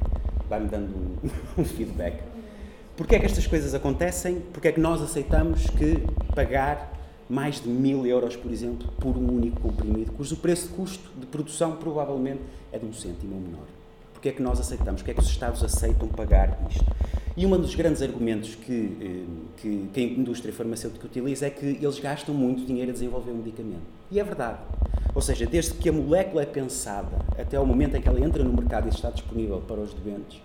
Vai-me 0.50 0.68
dando 0.68 0.96
um, 0.96 1.30
um 1.62 1.66
feedback. 1.66 2.24
Porquê 2.96 3.16
é 3.16 3.20
que 3.20 3.26
estas 3.26 3.48
coisas 3.48 3.74
acontecem? 3.74 4.40
Porquê 4.54 4.70
é 4.70 4.72
que 4.72 4.80
nós 4.80 5.02
aceitamos 5.02 5.70
que 5.70 6.04
pagar 6.36 6.94
mais 7.30 7.62
de 7.62 7.70
mil 7.70 8.06
euros, 8.06 8.36
por 8.36 8.52
exemplo, 8.52 8.92
por 9.00 9.16
um 9.16 9.36
único 9.36 9.62
comprimido, 9.62 10.12
cujo 10.14 10.36
preço 10.36 10.68
de 10.68 10.74
custo 10.74 11.10
de 11.18 11.26
produção 11.28 11.76
provavelmente 11.76 12.42
é 12.72 12.80
de 12.80 12.86
um 12.86 12.92
cêntimo 12.92 13.36
ou 13.36 13.42
menor? 13.42 13.79
Porquê 14.20 14.30
é 14.30 14.32
que 14.34 14.42
nós 14.42 14.60
aceitamos? 14.60 15.02
Porquê 15.02 15.12
é 15.12 15.14
que 15.14 15.22
os 15.22 15.30
Estados 15.30 15.64
aceitam 15.64 16.10
pagar 16.10 16.60
isto? 16.70 16.86
E 17.38 17.46
um 17.46 17.58
dos 17.58 17.74
grandes 17.74 18.02
argumentos 18.02 18.54
que, 18.54 18.98
eh, 19.00 19.24
que, 19.56 19.90
que, 19.94 20.00
a 20.02 20.04
indústria 20.04 20.54
farmacêutica 20.54 21.06
utiliza 21.06 21.48
é 21.48 21.50
que 21.50 21.66
eles 21.66 21.98
gastam 22.00 22.36
muito 22.36 22.66
dinheiro 22.66 22.92
a 22.92 22.94
desenvolver 22.94 23.32
um 23.32 23.38
medicamento. 23.38 23.80
E 24.12 24.20
é 24.20 24.24
verdade. 24.26 24.58
Ou 25.16 25.22
seja, 25.22 25.46
desde 25.46 25.74
que 25.76 25.88
a 25.88 25.94
molécula 25.94 26.42
é 26.42 26.46
pensada 26.46 27.18
até 27.38 27.58
o 27.58 27.66
momento 27.66 27.96
em 27.96 28.02
que 28.02 28.10
ela 28.10 28.20
entra 28.20 28.44
no 28.44 28.52
mercado 28.52 28.88
e 28.88 28.90
está 28.90 29.10
disponível 29.10 29.62
para 29.66 29.80
os 29.80 29.94
doentes, 29.94 30.42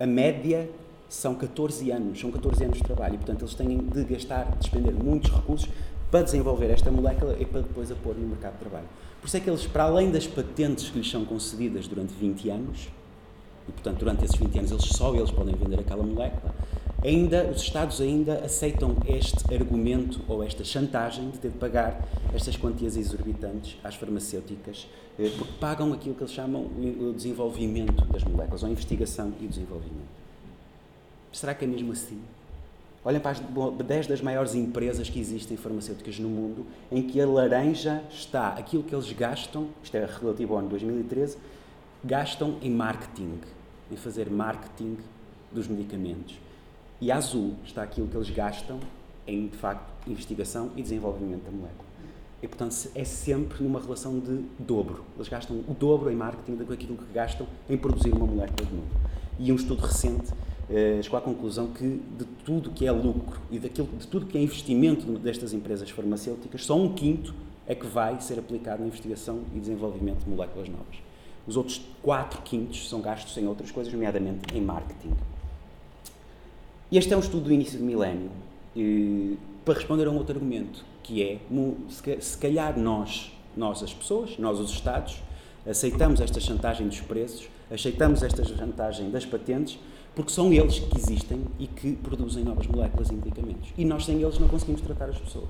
a 0.00 0.06
média 0.06 0.68
são 1.08 1.32
14 1.36 1.88
anos, 1.92 2.18
são 2.18 2.32
14 2.32 2.64
anos 2.64 2.78
de 2.78 2.82
trabalho 2.82 3.14
e, 3.14 3.18
portanto, 3.18 3.42
eles 3.42 3.54
têm 3.54 3.78
de 3.78 4.02
gastar, 4.02 4.50
de 4.50 4.58
despender 4.58 4.92
muitos 4.92 5.30
recursos 5.30 5.70
para 6.10 6.22
desenvolver 6.22 6.70
esta 6.70 6.90
molécula 6.90 7.36
e 7.38 7.44
para 7.44 7.60
depois 7.60 7.88
a 7.92 7.94
pôr 7.94 8.16
no 8.16 8.26
mercado 8.26 8.54
de 8.54 8.58
trabalho. 8.58 8.88
Por 9.20 9.28
isso 9.28 9.36
é 9.36 9.40
que 9.40 9.48
eles, 9.48 9.64
para 9.64 9.84
além 9.84 10.10
das 10.10 10.26
patentes 10.26 10.90
que 10.90 10.98
lhes 10.98 11.08
são 11.08 11.24
concedidas 11.24 11.86
durante 11.86 12.12
20 12.12 12.50
anos, 12.50 12.88
e 13.68 13.72
portanto 13.72 13.98
durante 13.98 14.24
esses 14.24 14.36
20 14.36 14.58
anos 14.58 14.70
eles 14.70 14.84
só 14.84 15.14
eles 15.14 15.30
podem 15.30 15.54
vender 15.54 15.80
aquela 15.80 16.02
molécula, 16.02 16.54
ainda 17.04 17.44
os 17.44 17.62
Estados 17.62 18.00
ainda 18.00 18.44
aceitam 18.44 18.96
este 19.06 19.54
argumento 19.54 20.20
ou 20.28 20.42
esta 20.42 20.64
chantagem 20.64 21.30
de 21.30 21.38
ter 21.38 21.50
de 21.50 21.58
pagar 21.58 22.06
estas 22.34 22.56
quantias 22.56 22.96
exorbitantes 22.96 23.78
às 23.84 23.94
farmacêuticas, 23.94 24.88
eh, 25.18 25.30
porque 25.36 25.52
pagam 25.60 25.92
aquilo 25.92 26.14
que 26.14 26.22
eles 26.22 26.32
chamam 26.32 26.62
o 26.62 27.12
desenvolvimento 27.14 28.04
das 28.06 28.24
moléculas, 28.24 28.62
ou 28.62 28.68
investigação 28.68 29.32
e 29.40 29.46
desenvolvimento. 29.46 30.26
Será 31.32 31.54
que 31.54 31.64
é 31.64 31.68
mesmo 31.68 31.92
assim? 31.92 32.20
Olhem 33.04 33.20
para 33.20 33.30
as 33.30 33.40
10 33.40 34.08
das 34.08 34.20
maiores 34.20 34.56
empresas 34.56 35.08
que 35.08 35.20
existem 35.20 35.56
farmacêuticas 35.56 36.18
no 36.18 36.28
mundo, 36.28 36.66
em 36.90 37.02
que 37.02 37.20
a 37.20 37.26
laranja 37.26 38.02
está, 38.10 38.48
aquilo 38.48 38.82
que 38.82 38.92
eles 38.92 39.12
gastam, 39.12 39.68
isto 39.80 39.96
é 39.96 40.04
relativo 40.04 40.54
ao 40.54 40.58
ano 40.58 40.68
2013, 40.70 41.36
gastam 42.04 42.56
em 42.60 42.70
marketing, 42.70 43.38
em 43.90 43.96
fazer 43.96 44.30
marketing 44.30 44.96
dos 45.52 45.68
medicamentos. 45.68 46.38
E 47.00 47.12
azul 47.12 47.54
está 47.64 47.82
aquilo 47.82 48.08
que 48.08 48.16
eles 48.16 48.30
gastam 48.30 48.80
em, 49.26 49.48
de 49.48 49.56
facto, 49.56 49.92
investigação 50.08 50.70
e 50.76 50.82
desenvolvimento 50.82 51.44
da 51.44 51.50
molécula. 51.50 51.86
E, 52.42 52.48
portanto, 52.48 52.74
é 52.94 53.04
sempre 53.04 53.62
numa 53.62 53.80
relação 53.80 54.18
de 54.18 54.44
dobro. 54.58 55.04
Eles 55.16 55.28
gastam 55.28 55.56
o 55.66 55.74
dobro 55.74 56.10
em 56.10 56.16
marketing 56.16 56.56
daquilo 56.56 56.96
que 56.96 57.12
gastam 57.12 57.46
em 57.68 57.76
produzir 57.76 58.12
uma 58.12 58.26
molécula 58.26 58.68
de 58.68 58.74
novo. 58.74 58.88
E 59.38 59.52
um 59.52 59.56
estudo 59.56 59.80
recente 59.82 60.32
eh, 60.68 61.00
chegou 61.02 61.18
à 61.18 61.22
conclusão 61.22 61.68
que 61.68 62.00
de 62.18 62.24
tudo 62.44 62.70
que 62.70 62.86
é 62.86 62.92
lucro 62.92 63.40
e 63.50 63.58
daquilo, 63.58 63.88
de 63.98 64.06
tudo 64.06 64.26
que 64.26 64.36
é 64.36 64.42
investimento 64.42 65.06
destas 65.18 65.52
empresas 65.52 65.88
farmacêuticas, 65.90 66.64
só 66.64 66.76
um 66.76 66.92
quinto 66.92 67.34
é 67.66 67.74
que 67.74 67.86
vai 67.86 68.20
ser 68.20 68.38
aplicado 68.38 68.80
na 68.80 68.88
investigação 68.88 69.42
e 69.54 69.60
desenvolvimento 69.60 70.24
de 70.24 70.30
moléculas 70.30 70.68
novas. 70.68 71.05
Os 71.46 71.56
outros 71.56 71.80
quatro 72.02 72.42
quintos 72.42 72.88
são 72.88 73.00
gastos 73.00 73.36
em 73.36 73.46
outras 73.46 73.70
coisas, 73.70 73.92
nomeadamente 73.92 74.56
em 74.56 74.60
marketing. 74.60 75.12
Este 76.90 77.12
é 77.12 77.16
um 77.16 77.20
estudo 77.20 77.44
do 77.44 77.52
início 77.52 77.78
do 77.78 77.84
milénio 77.84 78.30
eh, 78.76 79.36
para 79.64 79.74
responder 79.74 80.06
a 80.06 80.10
um 80.10 80.16
outro 80.16 80.34
argumento, 80.34 80.84
que 81.02 81.22
é, 81.22 81.40
se 82.20 82.38
calhar 82.38 82.78
nós, 82.78 83.32
nós 83.56 83.82
as 83.82 83.92
pessoas, 83.92 84.38
nós 84.38 84.58
os 84.60 84.70
Estados, 84.70 85.22
aceitamos 85.66 86.20
esta 86.20 86.38
chantagem 86.40 86.86
dos 86.86 87.00
preços, 87.00 87.48
aceitamos 87.70 88.22
esta 88.22 88.44
chantagem 88.44 89.10
das 89.10 89.24
patentes, 89.24 89.78
porque 90.14 90.30
são 90.30 90.52
eles 90.52 90.78
que 90.78 90.96
existem 90.96 91.44
e 91.58 91.66
que 91.66 91.92
produzem 91.92 92.44
novas 92.44 92.66
moléculas 92.66 93.10
e 93.10 93.14
medicamentos. 93.14 93.70
E 93.76 93.84
nós 93.84 94.04
sem 94.04 94.20
eles 94.22 94.38
não 94.38 94.48
conseguimos 94.48 94.80
tratar 94.80 95.10
as 95.10 95.18
pessoas. 95.18 95.48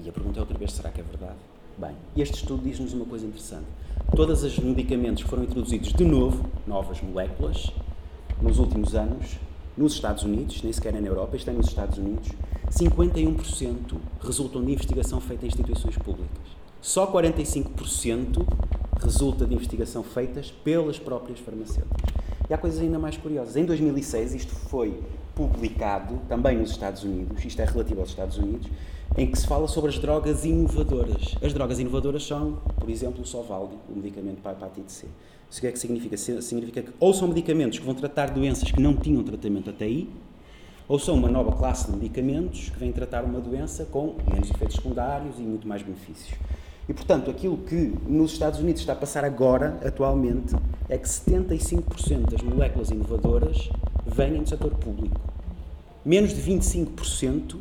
E 0.00 0.08
a 0.08 0.12
pergunta 0.12 0.38
é 0.38 0.40
outra 0.40 0.56
vez, 0.56 0.72
será 0.72 0.90
que 0.90 1.00
é 1.00 1.04
verdade? 1.04 1.36
Bem, 1.76 1.96
este 2.16 2.34
estudo 2.36 2.62
diz-nos 2.62 2.92
uma 2.92 3.04
coisa 3.04 3.26
interessante. 3.26 3.66
Todos 4.14 4.44
os 4.44 4.56
medicamentos 4.60 5.24
foram 5.24 5.42
introduzidos 5.42 5.92
de 5.92 6.04
novo, 6.04 6.48
novas 6.68 7.02
moléculas, 7.02 7.72
nos 8.40 8.60
últimos 8.60 8.94
anos, 8.94 9.40
nos 9.76 9.94
Estados 9.94 10.22
Unidos, 10.22 10.62
nem 10.62 10.72
sequer 10.72 10.94
é 10.94 11.00
na 11.00 11.08
Europa, 11.08 11.34
isto 11.36 11.50
é 11.50 11.52
nos 11.52 11.66
Estados 11.66 11.98
Unidos, 11.98 12.28
51% 12.70 13.96
resultam 14.20 14.64
de 14.64 14.70
investigação 14.70 15.20
feita 15.20 15.46
em 15.46 15.48
instituições 15.48 15.98
públicas. 15.98 16.46
Só 16.80 17.10
45% 17.10 18.46
resulta 19.02 19.44
de 19.44 19.54
investigação 19.54 20.04
feitas 20.04 20.52
pelas 20.52 21.00
próprias 21.00 21.40
farmacêuticas. 21.40 22.14
E 22.48 22.54
há 22.54 22.58
coisas 22.58 22.80
ainda 22.80 23.00
mais 23.00 23.16
curiosas. 23.16 23.56
Em 23.56 23.64
2006, 23.64 24.34
isto 24.34 24.54
foi 24.54 24.96
publicado 25.34 26.20
também 26.28 26.56
nos 26.56 26.70
Estados 26.70 27.02
Unidos, 27.02 27.44
isto 27.44 27.60
é 27.60 27.64
relativo 27.64 27.98
aos 27.98 28.10
Estados 28.10 28.38
Unidos, 28.38 28.68
em 29.16 29.26
que 29.26 29.38
se 29.38 29.46
fala 29.46 29.68
sobre 29.68 29.90
as 29.90 29.98
drogas 29.98 30.44
inovadoras. 30.44 31.36
As 31.42 31.52
drogas 31.52 31.78
inovadoras 31.78 32.26
são, 32.26 32.58
por 32.78 32.90
exemplo, 32.90 33.22
o 33.22 33.26
Sovaldi, 33.26 33.76
o 33.88 33.96
medicamento 33.96 34.40
para 34.42 34.52
a 34.52 34.54
hepatite 34.54 34.92
C. 34.92 35.06
Isso 35.48 35.58
o 35.58 35.60
que 35.60 35.66
é 35.68 35.72
que 35.72 35.78
significa? 35.78 36.16
Significa 36.16 36.82
que 36.82 36.90
ou 36.98 37.14
são 37.14 37.28
medicamentos 37.28 37.78
que 37.78 37.84
vão 37.84 37.94
tratar 37.94 38.30
doenças 38.30 38.70
que 38.70 38.80
não 38.80 38.96
tinham 38.96 39.22
tratamento 39.22 39.70
até 39.70 39.84
aí, 39.84 40.08
ou 40.88 40.98
são 40.98 41.14
uma 41.14 41.28
nova 41.28 41.52
classe 41.52 41.90
de 41.90 41.96
medicamentos 41.96 42.70
que 42.70 42.78
vêm 42.78 42.90
tratar 42.90 43.24
uma 43.24 43.40
doença 43.40 43.84
com 43.84 44.16
menos 44.30 44.50
efeitos 44.50 44.76
secundários 44.76 45.38
e 45.38 45.42
muito 45.42 45.66
mais 45.66 45.82
benefícios. 45.82 46.36
E, 46.88 46.92
portanto, 46.92 47.30
aquilo 47.30 47.56
que 47.56 47.94
nos 48.06 48.32
Estados 48.32 48.60
Unidos 48.60 48.82
está 48.82 48.92
a 48.92 48.96
passar 48.96 49.24
agora, 49.24 49.78
atualmente, 49.82 50.54
é 50.88 50.98
que 50.98 51.08
75% 51.08 52.30
das 52.30 52.42
moléculas 52.42 52.90
inovadoras 52.90 53.70
vêm 54.04 54.42
do 54.42 54.48
setor 54.48 54.72
público. 54.72 55.18
Menos 56.04 56.34
de 56.34 56.42
25% 56.42 57.56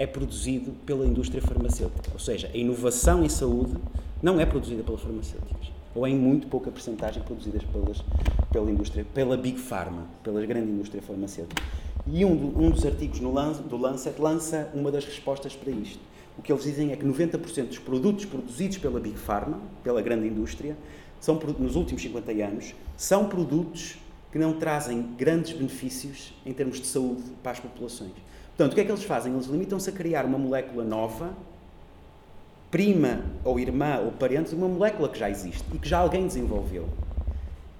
é 0.00 0.06
produzido 0.06 0.72
pela 0.86 1.06
indústria 1.06 1.42
farmacêutica. 1.42 2.10
Ou 2.12 2.18
seja, 2.18 2.50
a 2.52 2.56
inovação 2.56 3.24
em 3.24 3.28
saúde 3.28 3.74
não 4.22 4.40
é 4.40 4.46
produzida 4.46 4.82
pelas 4.82 5.00
farmacêuticas. 5.00 5.70
Ou 5.94 6.06
em 6.06 6.16
muito 6.16 6.46
pouca 6.46 6.70
percentagem 6.70 7.22
produzidas 7.22 7.62
pelas, 7.64 8.02
pela 8.50 8.70
indústria, 8.70 9.04
pela 9.12 9.36
Big 9.36 9.58
Pharma, 9.58 10.06
pela 10.22 10.44
grande 10.46 10.70
indústria 10.70 11.02
farmacêutica. 11.02 11.62
E 12.06 12.24
um, 12.24 12.34
do, 12.34 12.62
um 12.62 12.70
dos 12.70 12.86
artigos 12.86 13.20
no, 13.20 13.32
do 13.68 13.76
Lancet 13.76 14.18
lança 14.18 14.70
uma 14.74 14.90
das 14.90 15.04
respostas 15.04 15.54
para 15.54 15.70
isto 15.70 16.00
o 16.40 16.42
que 16.42 16.50
eles 16.50 16.64
dizem 16.64 16.90
é 16.90 16.96
que 16.96 17.04
90% 17.04 17.66
dos 17.66 17.78
produtos 17.78 18.24
produzidos 18.24 18.78
pela 18.78 18.98
Big 18.98 19.18
Pharma, 19.18 19.60
pela 19.84 20.00
grande 20.00 20.26
indústria, 20.26 20.74
são, 21.20 21.38
nos 21.58 21.76
últimos 21.76 22.00
50 22.00 22.32
anos, 22.32 22.74
são 22.96 23.28
produtos 23.28 23.98
que 24.32 24.38
não 24.38 24.54
trazem 24.54 25.02
grandes 25.18 25.52
benefícios 25.52 26.32
em 26.46 26.54
termos 26.54 26.80
de 26.80 26.86
saúde 26.86 27.24
para 27.42 27.52
as 27.52 27.60
populações. 27.60 28.12
Portanto, 28.60 28.72
o 28.72 28.74
que 28.74 28.82
é 28.82 28.84
que 28.84 28.90
eles 28.90 29.04
fazem? 29.04 29.32
Eles 29.32 29.46
limitam-se 29.46 29.88
a 29.88 29.92
criar 29.94 30.26
uma 30.26 30.36
molécula 30.36 30.84
nova, 30.84 31.34
prima 32.70 33.24
ou 33.42 33.58
irmã 33.58 34.00
ou 34.04 34.12
parente 34.12 34.50
de 34.50 34.54
uma 34.54 34.68
molécula 34.68 35.08
que 35.08 35.18
já 35.18 35.30
existe 35.30 35.64
e 35.72 35.78
que 35.78 35.88
já 35.88 35.96
alguém 35.96 36.26
desenvolveu. 36.26 36.86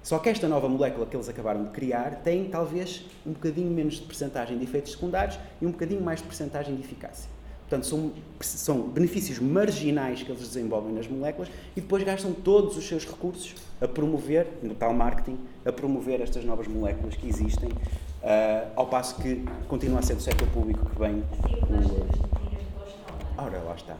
Só 0.01 0.17
que 0.17 0.27
esta 0.27 0.47
nova 0.47 0.67
molécula 0.67 1.05
que 1.05 1.15
eles 1.15 1.29
acabaram 1.29 1.65
de 1.65 1.69
criar 1.69 2.21
tem 2.23 2.45
talvez 2.45 3.05
um 3.23 3.31
bocadinho 3.31 3.69
menos 3.69 3.97
de 3.97 4.01
percentagem 4.07 4.57
de 4.57 4.63
efeitos 4.63 4.93
secundários 4.93 5.37
e 5.61 5.67
um 5.67 5.71
bocadinho 5.71 6.01
mais 6.01 6.19
de 6.19 6.25
percentagem 6.25 6.73
de 6.73 6.81
eficácia. 6.81 7.29
Portanto, 7.71 7.87
são, 7.87 8.11
são 8.41 8.81
benefícios 8.81 9.39
marginais 9.39 10.21
que 10.21 10.29
eles 10.29 10.45
desenvolvem 10.45 10.93
nas 10.93 11.07
moléculas 11.07 11.49
e 11.73 11.79
depois 11.79 12.03
gastam 12.03 12.33
todos 12.33 12.75
os 12.75 12.85
seus 12.85 13.05
recursos 13.05 13.55
a 13.79 13.87
promover, 13.87 14.45
no 14.61 14.75
tal 14.75 14.93
marketing, 14.93 15.39
a 15.65 15.71
promover 15.71 16.19
estas 16.19 16.43
novas 16.43 16.67
moléculas 16.67 17.15
que 17.15 17.29
existem, 17.29 17.69
uh, 17.69 18.71
ao 18.75 18.87
passo 18.87 19.15
que 19.21 19.45
continua 19.69 19.99
a 19.99 20.01
ser 20.01 20.15
do 20.15 20.21
setor 20.21 20.49
público 20.49 20.85
que 20.85 20.99
vem. 20.99 21.23
O... 21.69 23.41
Ora, 23.41 23.59
lá 23.59 23.73
está. 23.73 23.95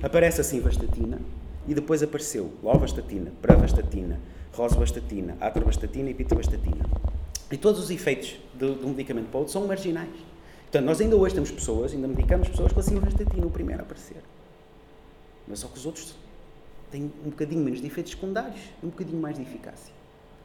Aparece 0.00 0.40
assim 0.40 0.60
vastatina 0.60 1.18
e 1.66 1.74
depois 1.74 2.00
apareceu 2.00 2.52
lovastatina, 2.62 3.32
pravastatina, 3.42 4.20
rosuvastatina, 4.52 5.36
atorvastatina 5.40 6.10
e 6.10 6.14
pitavastatina. 6.14 6.86
E 7.50 7.56
todos 7.56 7.80
os 7.80 7.90
efeitos 7.90 8.36
de, 8.54 8.72
de 8.72 8.86
um 8.86 8.90
medicamento 8.90 9.30
para 9.30 9.38
outro 9.38 9.52
são 9.52 9.66
marginais. 9.66 10.33
Portanto, 10.74 10.88
nós 10.88 11.00
ainda 11.00 11.14
hoje 11.14 11.32
temos 11.32 11.52
pessoas, 11.52 11.92
ainda 11.92 12.08
medicamos 12.08 12.48
pessoas 12.48 12.72
com 12.72 12.80
a 12.80 12.82
simvastatina, 12.82 13.46
o 13.46 13.50
primeiro 13.50 13.82
a 13.82 13.84
aparecer. 13.84 14.16
Mas 15.46 15.60
só 15.60 15.68
que 15.68 15.78
os 15.78 15.86
outros 15.86 16.16
têm 16.90 17.12
um 17.24 17.30
bocadinho 17.30 17.62
menos 17.62 17.80
de 17.80 17.86
efeitos 17.86 18.10
secundários 18.10 18.58
e 18.82 18.86
um 18.86 18.88
bocadinho 18.88 19.22
mais 19.22 19.36
de 19.36 19.42
eficácia. 19.42 19.94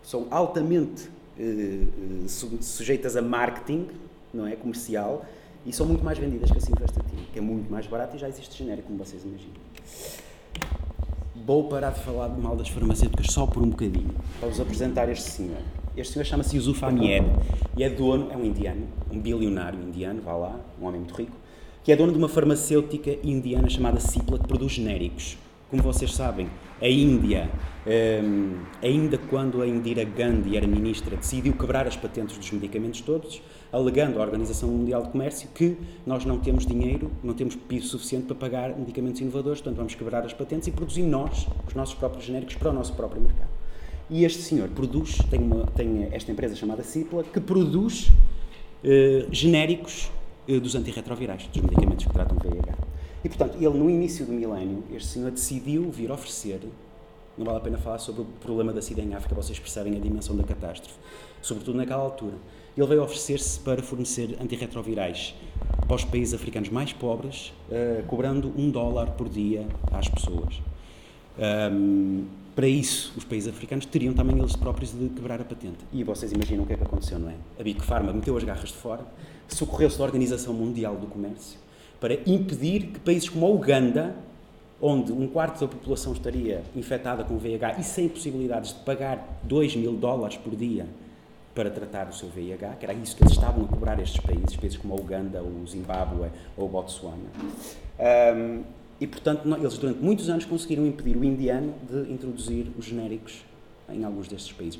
São 0.04 0.28
altamente 0.30 1.10
eh, 1.36 1.42
eh 1.44 2.28
sujeitas 2.62 3.18
a 3.18 3.24
marketing, 3.24 3.88
não 4.32 4.46
é? 4.46 4.56
Comercial, 4.56 5.26
e 5.66 5.74
são 5.74 5.88
muito 5.88 6.06
mais 6.06 6.20
vendidas 6.20 6.52
que 6.52 6.60
a 6.60 6.62
simvastatina, 6.62 7.24
que 7.34 7.40
é 7.40 7.42
muito 7.42 7.68
mais 7.72 7.88
barata 7.88 8.16
e 8.16 8.20
já 8.20 8.30
existe 8.30 8.56
genérico, 8.56 8.86
como 8.86 9.04
vocês 9.04 9.24
imaginam. 9.24 9.56
Vou 11.44 11.68
parar 11.68 11.90
de 11.90 12.02
falar 12.02 12.28
de 12.28 12.40
mal 12.40 12.56
das 12.56 12.70
farmacêuticas 12.70 13.34
só 13.34 13.48
por 13.48 13.64
um 13.64 13.70
bocadinho, 13.72 14.14
para 14.40 14.48
vos 14.48 14.60
apresentar 14.60 15.10
este 15.10 15.28
senhor. 15.28 15.64
Este 16.00 16.14
senhor 16.14 16.24
chama-se 16.24 16.56
Yusuf 16.56 16.86
Amied 16.86 17.26
e 17.76 17.84
é 17.84 17.90
dono, 17.90 18.32
é 18.32 18.38
um 18.38 18.46
indiano, 18.46 18.88
um 19.12 19.20
bilionário 19.20 19.78
indiano, 19.82 20.22
vá 20.22 20.34
lá, 20.34 20.58
um 20.82 20.86
homem 20.86 21.02
muito 21.02 21.14
rico, 21.14 21.36
que 21.84 21.92
é 21.92 21.96
dono 21.98 22.14
de 22.14 22.18
uma 22.18 22.30
farmacêutica 22.30 23.18
indiana 23.22 23.68
chamada 23.68 24.00
Cipla, 24.00 24.40
que 24.40 24.48
produz 24.48 24.72
genéricos. 24.72 25.38
Como 25.70 25.84
vocês 25.84 26.16
sabem, 26.16 26.48
a 26.82 26.88
Índia, 26.88 27.50
um, 28.24 28.60
ainda 28.82 29.18
quando 29.18 29.62
a 29.62 29.68
Indira 29.68 30.06
Gandhi 30.06 30.56
era 30.56 30.66
ministra, 30.66 31.18
decidiu 31.18 31.52
quebrar 31.52 31.86
as 31.86 31.98
patentes 31.98 32.38
dos 32.38 32.50
medicamentos 32.50 33.02
todos, 33.02 33.42
alegando 33.70 34.20
à 34.20 34.22
Organização 34.22 34.70
Mundial 34.70 35.04
de 35.04 35.10
Comércio 35.10 35.50
que 35.54 35.78
nós 36.08 36.24
não 36.24 36.40
temos 36.40 36.66
dinheiro, 36.66 37.12
não 37.22 37.34
temos 37.34 37.58
piso 37.58 37.90
suficiente 37.90 38.26
para 38.26 38.38
pagar 38.38 38.70
medicamentos 38.70 39.20
inovadores, 39.20 39.60
portanto 39.60 39.78
vamos 39.78 39.96
quebrar 39.96 40.26
as 40.26 40.32
patentes 40.32 40.70
e 40.70 40.72
produzir 40.72 41.04
nós 41.04 41.46
os 41.68 41.74
nossos 41.74 41.96
próprios 41.96 42.24
genéricos 42.24 42.56
para 42.56 42.70
o 42.70 42.74
nosso 42.74 42.94
próprio 42.94 43.22
mercado. 43.22 43.49
E 44.10 44.26
este 44.26 44.42
senhor 44.42 44.70
produz, 44.70 45.18
tem, 45.30 45.40
uma, 45.40 45.68
tem 45.68 46.08
esta 46.12 46.32
empresa 46.32 46.56
chamada 46.56 46.84
Cipla, 46.84 47.24
que 47.24 47.40
produz 47.40 48.08
uh, 48.08 49.28
genéricos 49.32 50.10
uh, 50.48 50.60
dos 50.60 50.74
antirretrovirais, 50.74 51.46
dos 51.48 51.62
medicamentos 51.62 52.06
que 52.06 52.12
tratam 52.14 52.38
VIH. 52.38 52.76
E, 53.24 53.30
portanto, 53.30 53.58
ele, 53.58 53.78
no 53.78 53.90
início 53.90 54.26
do 54.26 54.32
milénio, 54.32 54.84
este 54.92 55.10
senhor 55.10 55.30
decidiu 55.30 55.92
vir 55.92 56.12
oferecer, 56.12 56.60
não 57.38 57.46
vale 57.46 57.58
a 57.60 57.62
pena 57.62 57.78
falar 57.78 58.00
sobre 58.00 58.22
o 58.22 58.26
problema 58.26 58.74
da 58.74 58.82
SIDA 58.82 59.02
em 59.02 59.14
África, 59.14 59.36
vocês 59.36 59.60
percebem 59.60 59.96
a 59.96 60.00
dimensão 60.00 60.36
da 60.36 60.44
catástrofe, 60.44 60.96
sobretudo 61.42 61.78
naquela 61.78 62.02
altura. 62.02 62.36
Ele 62.76 62.88
veio 62.88 63.04
oferecer-se 63.04 63.60
para 63.60 63.84
fornecer 63.84 64.38
antirretrovirais 64.42 65.36
para 65.86 65.96
os 65.96 66.04
países 66.04 66.34
africanos 66.34 66.70
mais 66.70 66.94
pobres, 66.94 67.54
uh, 67.70 68.04
cobrando 68.08 68.52
um 68.58 68.72
dólar 68.72 69.12
por 69.12 69.30
dia 69.30 69.68
às 69.92 70.08
pessoas. 70.08 70.62
Um, 71.38 72.26
para 72.56 72.68
isso, 72.68 73.14
os 73.16 73.24
países 73.24 73.50
africanos 73.50 73.86
teriam 73.86 74.14
também 74.14 74.38
eles 74.38 74.56
próprios 74.56 74.92
de 74.92 75.10
quebrar 75.10 75.40
a 75.40 75.44
patente. 75.44 75.78
E 75.94 76.04
vocês 76.04 76.32
imaginam 76.32 76.64
o 76.64 76.68
que 76.68 76.74
é 76.74 76.78
que 76.78 76.84
aconteceu, 76.84 77.20
não 77.20 77.30
é? 77.30 77.36
A 77.60 77.64
Big 77.64 77.82
Pharma 77.82 78.12
meteu 78.12 78.36
as 78.36 78.44
garras 78.44 78.70
de 78.70 78.76
fora, 78.76 79.06
socorreu-se 79.48 79.98
da 79.98 80.04
Organização 80.04 80.54
Mundial 80.54 80.96
do 80.96 81.08
Comércio 81.08 81.60
para 82.00 82.14
impedir 82.26 82.88
que 82.88 83.00
países 83.00 83.28
como 83.28 83.46
a 83.46 83.50
Uganda, 83.50 84.16
onde 84.82 85.12
um 85.12 85.28
quarto 85.28 85.60
da 85.60 85.68
população 85.68 86.14
estaria 86.14 86.64
infectada 86.76 87.24
com 87.24 87.38
VIH 87.38 87.80
e 87.80 87.84
sem 87.84 88.08
possibilidades 88.08 88.74
de 88.74 88.80
pagar 88.80 89.40
2 89.44 89.76
mil 89.76 89.94
dólares 89.94 90.38
por 90.38 90.56
dia 90.56 90.88
para 91.54 91.70
tratar 91.70 92.08
o 92.08 92.14
seu 92.14 92.30
VIH, 92.30 92.76
que 92.80 92.86
era 92.86 92.94
isso 92.94 93.16
que 93.16 93.24
eles 93.24 93.34
estavam 93.34 93.66
a 93.66 93.68
cobrar 93.68 94.00
estes 94.00 94.22
países, 94.22 94.56
países 94.56 94.78
como 94.78 94.94
a 94.94 94.98
Uganda, 94.98 95.44
o 95.44 95.68
Zimbábue 95.68 96.30
ou 96.56 96.68
o 96.68 96.70
Botsuana. 96.70 97.18
Um, 98.00 98.64
e, 99.00 99.08
portanto, 99.08 99.48
eles 99.58 99.78
durante 99.78 100.00
muitos 100.00 100.30
anos 100.30 100.46
conseguiram 100.46 100.86
impedir 100.86 101.16
o 101.16 101.24
indiano 101.24 101.74
de 101.90 102.12
introduzir 102.12 102.68
os 102.78 102.86
genéricos 102.86 103.44
em 103.90 104.04
alguns 104.04 104.28
destes 104.28 104.52
países. 104.52 104.80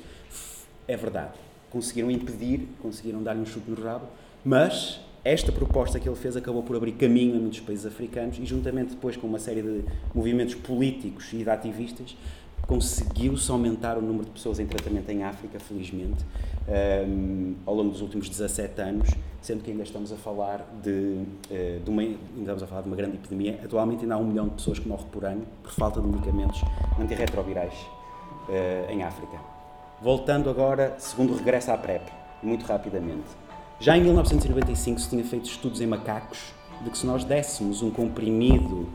É 0.86 0.96
verdade, 0.96 1.32
conseguiram 1.70 2.10
impedir, 2.10 2.68
conseguiram 2.82 3.22
dar-lhe 3.22 3.40
um 3.40 3.46
chute 3.46 3.70
no 3.70 3.80
rabo, 3.80 4.06
mas 4.44 5.00
esta 5.24 5.52
proposta 5.52 6.00
que 6.00 6.08
ele 6.08 6.16
fez 6.16 6.36
acabou 6.36 6.62
por 6.62 6.76
abrir 6.76 6.92
caminho 6.92 7.36
a 7.36 7.38
muitos 7.38 7.60
países 7.60 7.86
africanos 7.86 8.38
e, 8.38 8.46
juntamente 8.46 8.90
depois 8.90 9.16
com 9.16 9.26
uma 9.26 9.38
série 9.38 9.62
de 9.62 9.84
movimentos 10.14 10.54
políticos 10.54 11.32
e 11.32 11.38
de 11.38 11.50
ativistas, 11.50 12.16
conseguiu-se 12.66 13.50
aumentar 13.50 13.98
o 13.98 14.00
número 14.02 14.24
de 14.24 14.30
pessoas 14.30 14.58
em 14.58 14.66
tratamento 14.66 15.08
em 15.10 15.24
África, 15.24 15.58
felizmente, 15.58 16.24
um, 17.08 17.54
ao 17.66 17.74
longo 17.74 17.90
dos 17.90 18.00
últimos 18.00 18.28
17 18.28 18.80
anos, 18.80 19.08
sendo 19.40 19.62
que 19.62 19.70
ainda 19.70 19.82
estamos 19.82 20.12
a 20.12 20.16
falar 20.16 20.64
de, 20.82 20.90
uh, 20.90 21.80
de, 21.84 21.90
uma, 21.90 22.02
estamos 22.02 22.62
a 22.62 22.66
falar 22.66 22.82
de 22.82 22.88
uma 22.88 22.96
grande 22.96 23.16
epidemia. 23.16 23.58
Atualmente 23.64 24.02
ainda 24.02 24.14
há 24.14 24.18
um 24.18 24.26
milhão 24.26 24.48
de 24.48 24.54
pessoas 24.54 24.78
que 24.78 24.88
morrem 24.88 25.06
por 25.06 25.24
ano 25.24 25.42
por 25.62 25.72
falta 25.72 26.00
de 26.00 26.06
medicamentos 26.06 26.60
antirretrovirais 26.98 27.74
uh, 27.74 28.90
em 28.90 29.02
África. 29.02 29.38
Voltando 30.00 30.48
agora, 30.48 30.94
segundo 30.98 31.34
regresso 31.34 31.70
à 31.70 31.76
PrEP, 31.76 32.02
muito 32.42 32.64
rapidamente. 32.64 33.28
Já 33.78 33.96
em 33.96 34.02
1995 34.02 35.00
se 35.00 35.08
tinha 35.08 35.24
feito 35.24 35.46
estudos 35.46 35.80
em 35.80 35.86
macacos 35.86 36.52
de 36.82 36.90
que 36.90 36.98
se 36.98 37.06
nós 37.06 37.24
dessemos 37.24 37.82
um 37.82 37.90
comprimido 37.90 38.88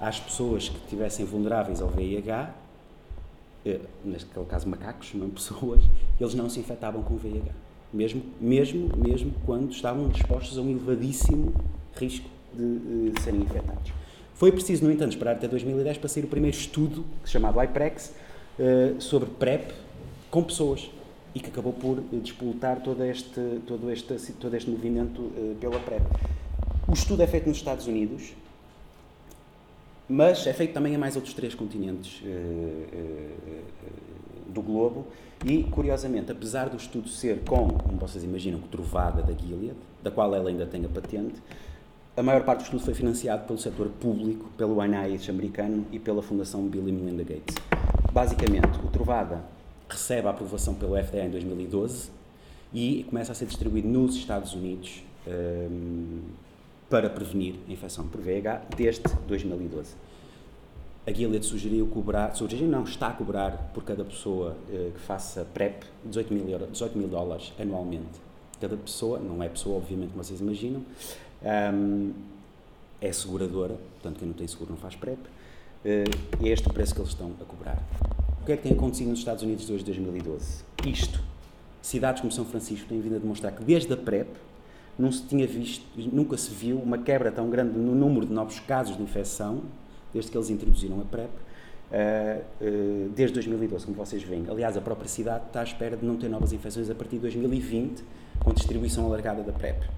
às 0.00 0.18
pessoas 0.18 0.68
que 0.68 0.76
estivessem 0.76 1.24
vulneráveis 1.24 1.80
ao 1.80 1.88
VIH, 1.88 2.50
eh, 3.64 3.80
neste 4.04 4.28
caso 4.48 4.68
macacos, 4.68 5.14
não 5.14 5.30
pessoas, 5.30 5.82
eles 6.20 6.34
não 6.34 6.48
se 6.48 6.60
infectavam 6.60 7.02
com 7.02 7.16
VIH. 7.16 7.52
Mesmo, 7.92 8.22
mesmo, 8.40 8.90
mesmo 8.96 9.32
quando 9.46 9.72
estavam 9.72 10.08
expostos 10.10 10.58
a 10.58 10.60
um 10.60 10.70
elevadíssimo 10.70 11.54
risco 11.96 12.28
de, 12.54 13.10
de 13.10 13.22
serem 13.22 13.40
infectados. 13.40 13.92
Foi 14.34 14.52
preciso, 14.52 14.84
no 14.84 14.92
entanto, 14.92 15.12
esperar 15.12 15.36
até 15.36 15.48
2010 15.48 15.98
para 15.98 16.08
sair 16.08 16.24
o 16.24 16.28
primeiro 16.28 16.56
estudo, 16.56 17.04
chamado 17.24 17.60
IPREX, 17.62 18.12
eh, 18.58 18.94
sobre 18.98 19.30
PrEP 19.30 19.72
com 20.30 20.42
pessoas 20.42 20.90
e 21.34 21.40
que 21.40 21.48
acabou 21.48 21.72
por 21.72 22.00
despoltar 22.12 22.80
todo 22.82 23.04
este, 23.04 23.60
todo 23.66 23.90
este, 23.90 24.32
todo 24.32 24.54
este 24.54 24.68
movimento 24.68 25.20
uh, 25.20 25.56
pela 25.60 25.78
PrEP. 25.78 26.02
O 26.88 26.92
estudo 26.92 27.22
é 27.22 27.26
feito 27.26 27.48
nos 27.48 27.58
Estados 27.58 27.86
Unidos, 27.86 28.32
mas 30.08 30.46
é 30.46 30.52
feito 30.52 30.72
também 30.72 30.94
em 30.94 30.98
mais 30.98 31.16
outros 31.16 31.34
três 31.34 31.54
continentes 31.54 32.22
uh, 32.22 32.26
uh, 32.26 33.72
do 34.48 34.62
globo 34.62 35.06
e, 35.44 35.64
curiosamente, 35.64 36.32
apesar 36.32 36.68
do 36.68 36.76
estudo 36.76 37.08
ser 37.08 37.40
com, 37.44 37.68
como 37.68 37.98
vocês 37.98 38.24
imaginam, 38.24 38.60
trovada 38.60 39.22
da 39.22 39.32
Gilead, 39.32 39.76
da 40.02 40.10
qual 40.10 40.34
ela 40.34 40.48
ainda 40.48 40.66
tem 40.66 40.84
a 40.84 40.88
patente, 40.88 41.40
a 42.16 42.22
maior 42.22 42.42
parte 42.42 42.60
do 42.60 42.64
estudo 42.64 42.82
foi 42.82 42.94
financiado 42.94 43.46
pelo 43.46 43.58
setor 43.58 43.88
público, 44.00 44.50
pelo 44.56 44.82
NIH 44.82 45.30
americano 45.30 45.86
e 45.92 46.00
pela 46.00 46.20
Fundação 46.20 46.66
Bill 46.66 46.88
e 46.88 46.92
Melinda 46.92 47.22
Gates. 47.22 47.54
Basicamente, 48.12 48.78
o 48.84 48.88
Trovada 48.88 49.44
recebe 49.88 50.26
a 50.26 50.30
aprovação 50.30 50.74
pelo 50.74 50.96
FDA 50.96 51.26
em 51.26 51.30
2012 51.30 52.10
e 52.72 53.04
começa 53.08 53.30
a 53.32 53.34
ser 53.34 53.46
distribuído 53.46 53.86
nos 53.86 54.16
Estados 54.16 54.52
Unidos 54.52 55.04
um, 55.26 56.20
para 56.88 57.10
prevenir 57.10 57.56
a 57.68 57.72
infecção 57.72 58.06
por 58.06 58.20
VIH 58.20 58.62
desde 58.76 59.02
2012. 59.26 59.94
A 61.06 61.12
Gilead 61.12 61.44
sugeriu 61.44 61.86
cobrar, 61.86 62.34
sugeriu 62.34 62.68
não, 62.68 62.84
está 62.84 63.08
a 63.08 63.12
cobrar 63.12 63.70
por 63.72 63.82
cada 63.82 64.04
pessoa 64.04 64.56
uh, 64.68 64.92
que 64.92 65.00
faça 65.00 65.46
PrEP 65.54 65.84
18 66.04 66.34
mil, 66.34 66.48
euro, 66.48 66.66
18 66.66 66.98
mil 66.98 67.08
dólares 67.08 67.52
anualmente. 67.58 68.28
Cada 68.60 68.76
pessoa, 68.76 69.18
não 69.18 69.42
é 69.42 69.48
pessoa, 69.48 69.76
obviamente, 69.76 70.10
como 70.10 70.22
vocês 70.22 70.40
imaginam, 70.40 70.84
um, 71.72 72.12
é 73.00 73.12
seguradora, 73.12 73.78
portanto, 73.94 74.18
quem 74.18 74.28
não 74.28 74.34
tem 74.34 74.46
seguro 74.46 74.70
não 74.70 74.78
faz 74.78 74.96
PrEP, 74.96 75.18
uh, 75.18 76.44
e 76.44 76.48
é 76.48 76.52
este 76.52 76.68
o 76.68 76.72
preço 76.72 76.94
que 76.94 77.00
eles 77.00 77.10
estão 77.10 77.32
a 77.40 77.44
cobrar 77.44 77.82
que 78.48 78.52
é 78.52 78.56
que 78.56 78.62
tem 78.62 78.72
acontecido 78.72 79.08
nos 79.08 79.18
Estados 79.18 79.42
Unidos 79.42 79.66
desde 79.66 79.84
2012? 79.84 80.64
Isto. 80.86 81.22
Cidades 81.82 82.22
como 82.22 82.32
São 82.32 82.46
Francisco 82.46 82.88
têm 82.88 82.98
vindo 82.98 83.16
a 83.16 83.18
demonstrar 83.18 83.52
que 83.52 83.62
desde 83.62 83.92
a 83.92 83.96
PrEP 83.96 84.26
não 84.98 85.12
se 85.12 85.22
tinha 85.22 85.46
visto, 85.46 85.84
nunca 85.96 86.36
se 86.36 86.50
viu 86.50 86.78
uma 86.78 86.98
quebra 86.98 87.30
tão 87.30 87.48
grande 87.48 87.78
no 87.78 87.94
número 87.94 88.26
de 88.26 88.32
novos 88.32 88.58
casos 88.60 88.96
de 88.96 89.02
infecção, 89.02 89.62
desde 90.12 90.30
que 90.30 90.36
eles 90.36 90.50
introduziram 90.50 91.00
a 91.00 91.04
PrEP, 91.04 91.30
Uh, 91.88 92.44
uh, 92.60 93.08
desde 93.16 93.32
2012, 93.32 93.86
como 93.86 93.96
vocês 93.96 94.22
veem. 94.22 94.44
Aliás, 94.50 94.76
a 94.76 94.80
própria 94.82 95.08
cidade 95.08 95.46
está 95.46 95.60
à 95.60 95.64
espera 95.64 95.96
de 95.96 96.04
não 96.04 96.16
ter 96.16 96.28
novas 96.28 96.52
infecções 96.52 96.90
a 96.90 96.94
partir 96.94 97.16
de 97.16 97.22
2020, 97.22 98.04
com 98.40 98.52
distribuição 98.52 99.06
alargada 99.06 99.42
da 99.42 99.54
PrEP. 99.54 99.88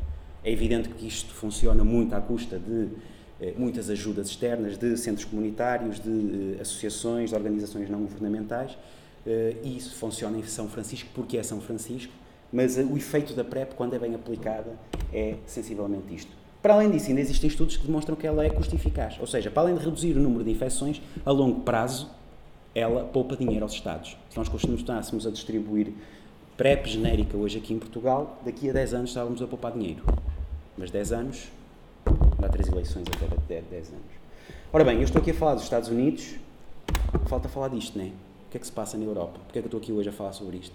É 0.44 0.52
evidente 0.52 0.88
que 0.90 1.08
isto 1.08 1.34
funciona 1.34 1.82
muito 1.82 2.14
à 2.14 2.20
custa 2.20 2.60
de 2.60 2.90
eh, 3.40 3.54
muitas 3.56 3.88
ajudas 3.88 4.28
externas 4.28 4.76
de 4.76 4.96
centros 4.98 5.24
comunitários, 5.24 5.98
de 5.98 6.56
eh, 6.58 6.60
associações, 6.60 7.30
de 7.30 7.36
organizações 7.36 7.88
não 7.88 8.00
governamentais, 8.02 8.76
eh, 9.26 9.56
e 9.62 9.78
isso 9.78 9.94
funciona 9.96 10.38
em 10.38 10.42
São 10.42 10.68
Francisco 10.68 11.08
porque 11.14 11.38
é 11.38 11.42
São 11.42 11.58
Francisco, 11.60 12.12
mas 12.52 12.76
o 12.76 12.96
efeito 12.96 13.32
da 13.34 13.42
PrEP, 13.42 13.74
quando 13.74 13.94
é 13.94 13.98
bem 13.98 14.14
aplicada, 14.14 14.72
é 15.12 15.36
sensivelmente 15.46 16.14
isto. 16.14 16.30
Para 16.62 16.74
além 16.74 16.90
disso, 16.90 17.08
ainda 17.08 17.20
existem 17.20 17.48
estudos 17.48 17.76
que 17.76 17.86
demonstram 17.86 18.14
que 18.14 18.26
ela 18.26 18.44
é 18.44 18.50
custo-eficaz, 18.50 19.16
ou 19.18 19.26
seja, 19.26 19.50
para 19.50 19.62
além 19.62 19.76
de 19.76 19.84
reduzir 19.84 20.16
o 20.16 20.20
número 20.20 20.44
de 20.44 20.50
infecções, 20.50 21.00
a 21.24 21.30
longo 21.30 21.62
prazo, 21.62 22.10
ela 22.74 23.04
poupa 23.04 23.36
dinheiro 23.36 23.64
aos 23.64 23.72
Estados. 23.72 24.16
Se 24.28 24.36
nós 24.36 24.48
costumássemos 24.48 25.26
a 25.26 25.30
distribuir 25.30 25.92
PrEP 26.56 26.86
genérica 26.86 27.36
hoje 27.36 27.56
aqui 27.56 27.72
em 27.72 27.78
Portugal, 27.78 28.38
daqui 28.44 28.68
a 28.68 28.72
10 28.72 28.94
anos 28.94 29.10
estávamos 29.10 29.40
a 29.40 29.46
poupar 29.46 29.72
dinheiro. 29.72 30.04
Mas 30.76 30.90
10 30.90 31.12
anos 31.12 31.48
há 32.42 32.48
três 32.48 32.68
eleições 32.68 33.06
a 33.08 33.18
cada 33.18 33.36
10 33.36 33.88
anos. 33.88 34.20
Ora 34.72 34.84
bem, 34.84 34.98
eu 34.98 35.04
estou 35.04 35.20
aqui 35.20 35.30
a 35.30 35.34
falar 35.34 35.54
dos 35.54 35.64
Estados 35.64 35.88
Unidos, 35.88 36.34
falta 37.26 37.48
falar 37.48 37.68
disto, 37.68 37.96
não 37.96 38.04
é? 38.04 38.08
O 38.08 38.50
que 38.50 38.56
é 38.56 38.60
que 38.60 38.66
se 38.66 38.72
passa 38.72 38.98
na 38.98 39.04
Europa? 39.04 39.38
Porquê 39.44 39.58
é 39.58 39.62
que 39.62 39.66
eu 39.66 39.68
estou 39.68 39.80
aqui 39.80 39.92
hoje 39.92 40.08
a 40.10 40.12
falar 40.12 40.32
sobre 40.32 40.58
isto? 40.58 40.74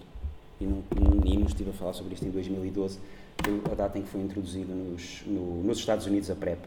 E 0.59 0.65
não, 0.65 0.83
e 1.25 1.37
não 1.37 1.45
estive 1.45 1.69
a 1.69 1.73
falar 1.73 1.93
sobre 1.93 2.13
isto 2.13 2.25
em 2.25 2.29
2012, 2.29 2.99
a 3.71 3.75
data 3.75 3.97
em 3.99 4.01
que 4.01 4.09
foi 4.09 4.21
introduzida 4.21 4.73
nos, 4.73 5.23
no, 5.25 5.63
nos 5.63 5.77
Estados 5.77 6.05
Unidos 6.05 6.29
a 6.31 6.35
PrEP. 6.35 6.59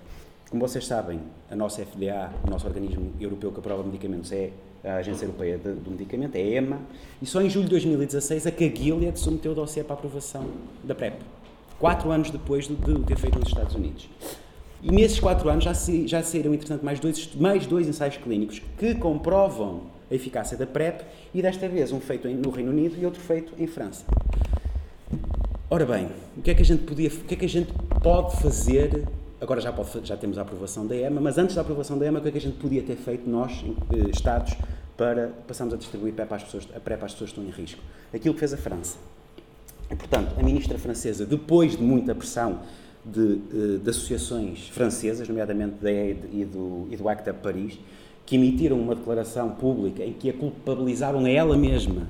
Como 0.51 0.66
vocês 0.66 0.87
sabem, 0.87 1.20
a 1.51 1.57
nossa 1.57 1.85
FDA, 1.85 2.31
o 2.46 2.51
nosso 2.51 2.66
organismo 2.66 3.12
europeu 3.20 3.53
que 3.53 3.59
aprova 3.59 3.83
medicamentos, 3.83 4.33
é 4.33 4.51
a 4.85 4.96
Agência 4.96 5.24
Europeia 5.24 5.59
do 5.59 5.90
Medicamento, 5.90 6.37
é 6.37 6.40
a 6.40 6.57
EMA, 6.59 6.81
e 7.20 7.27
só 7.27 7.42
em 7.42 7.51
julho 7.51 7.64
de 7.64 7.70
2016 7.72 8.46
a 8.46 8.51
que 8.51 8.64
a 8.64 8.68
Gilead 8.68 9.18
submeteu 9.18 9.53
o 9.53 9.55
dossiê 9.55 9.83
para 9.83 9.94
aprovação 9.94 10.46
da 10.85 10.94
PrEP. 10.94 11.20
Quatro 11.79 12.11
anos 12.11 12.31
depois 12.31 12.66
de, 12.66 12.74
de 12.74 13.03
ter 13.05 13.18
feito 13.18 13.38
nos 13.38 13.48
Estados 13.48 13.74
Unidos. 13.74 14.09
E 14.83 14.92
nesses 14.92 15.18
quatro 15.18 15.48
anos 15.48 15.64
já, 15.64 15.74
se, 15.74 16.07
já 16.07 16.22
saíram, 16.22 16.55
entretanto, 16.55 16.85
mais 16.85 17.01
dois, 17.01 17.35
mais 17.35 17.66
dois 17.66 17.88
ensaios 17.88 18.16
clínicos 18.16 18.61
que 18.79 18.94
comprovam 18.94 19.83
a 20.11 20.14
eficácia 20.14 20.57
da 20.57 20.66
PrEP 20.66 21.03
e 21.35 21.42
desta 21.42 21.68
vez 21.68 21.92
um 21.92 22.01
feito 22.01 22.29
no 22.29 22.51
Reino 22.51 22.71
Unido 22.71 22.97
e 22.99 23.05
outro 23.05 23.21
feito 23.21 23.53
em 23.59 23.66
França. 23.66 24.05
Ora 25.71 25.85
bem, 25.85 26.09
o 26.37 26.42
que 26.42 26.51
é 26.51 26.55
que 26.55 26.62
a 26.62 26.64
gente 26.64 26.85
podia, 26.85 27.09
o 27.09 27.25
que 27.25 27.35
é 27.35 27.37
que 27.37 27.44
a 27.44 27.49
gente 27.49 27.71
pode 28.03 28.40
fazer? 28.40 29.07
Agora 29.40 29.61
já, 29.61 29.71
pode, 29.71 29.90
já 30.03 30.16
temos 30.16 30.38
a 30.38 30.42
aprovação 30.42 30.87
da 30.87 30.97
EMA, 30.97 31.21
mas 31.21 31.37
antes 31.37 31.55
da 31.55 31.61
aprovação 31.61 31.99
da 31.99 32.07
EMA, 32.07 32.18
o 32.18 32.23
que 32.23 32.29
é 32.29 32.33
que 32.33 32.38
a 32.38 32.40
gente 32.40 32.57
podia 32.57 32.83
ter 32.83 32.97
feito 32.97 33.29
nós, 33.29 33.64
eh, 33.92 34.11
Estados, 34.11 34.57
para 34.97 35.29
passarmos 35.47 35.75
a 35.75 35.77
distribuir 35.77 36.14
PrEP 36.14 36.33
às 36.33 36.42
pessoas, 36.42 36.66
a 36.75 36.81
PrEP 36.81 37.05
às 37.05 37.12
pessoas 37.12 37.33
que 37.33 37.38
estão 37.38 37.44
em 37.44 37.55
risco? 37.55 37.81
Aquilo 38.12 38.35
que 38.35 38.40
fez 38.40 38.55
a 38.55 38.57
França. 38.57 38.97
E, 39.90 39.94
portanto, 39.94 40.35
a 40.38 40.42
ministra 40.42 40.79
francesa, 40.79 41.27
depois 41.27 41.77
de 41.77 41.83
muita 41.83 42.14
pressão 42.14 42.61
de, 43.05 43.40
eh, 43.53 43.79
de 43.83 43.90
associações 43.90 44.68
francesas, 44.68 45.29
nomeadamente 45.29 45.77
da 45.83 45.92
EID 45.92 46.29
e 46.33 46.44
do, 46.44 46.88
e 46.90 46.97
do 46.97 47.09
ACTA 47.09 47.35
Paris, 47.35 47.79
que 48.29 48.37
emitiram 48.37 48.79
uma 48.79 48.95
declaração 48.95 49.49
pública 49.49 50.05
em 50.05 50.12
que 50.12 50.29
a 50.29 50.35
culpabilizavam 50.35 51.25
a 51.25 51.31
ela 51.31 51.57
mesma 51.57 52.07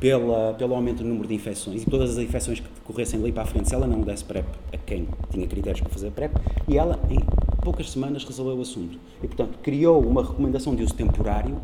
pela, 0.00 0.52
pelo 0.54 0.74
aumento 0.74 1.04
do 1.04 1.08
número 1.08 1.28
de 1.28 1.34
infecções 1.34 1.84
e 1.84 1.86
todas 1.86 2.10
as 2.10 2.18
infecções 2.18 2.58
que 2.58 2.66
decorressem 2.68 3.20
ali 3.20 3.30
para 3.30 3.44
a 3.44 3.46
frente, 3.46 3.68
se 3.68 3.74
ela 3.74 3.86
não 3.86 4.00
desse 4.00 4.24
PrEP 4.24 4.44
a 4.72 4.76
quem 4.76 5.06
tinha 5.30 5.46
critérios 5.46 5.80
para 5.80 5.90
fazer 5.90 6.10
PrEP, 6.10 6.32
e 6.66 6.76
ela, 6.76 6.98
em 7.08 7.20
poucas 7.62 7.88
semanas, 7.88 8.24
resolveu 8.24 8.58
o 8.58 8.62
assunto. 8.62 8.98
E, 9.22 9.28
portanto, 9.28 9.56
criou 9.62 10.04
uma 10.04 10.24
recomendação 10.24 10.74
de 10.74 10.82
uso 10.82 10.94
temporário, 10.94 11.56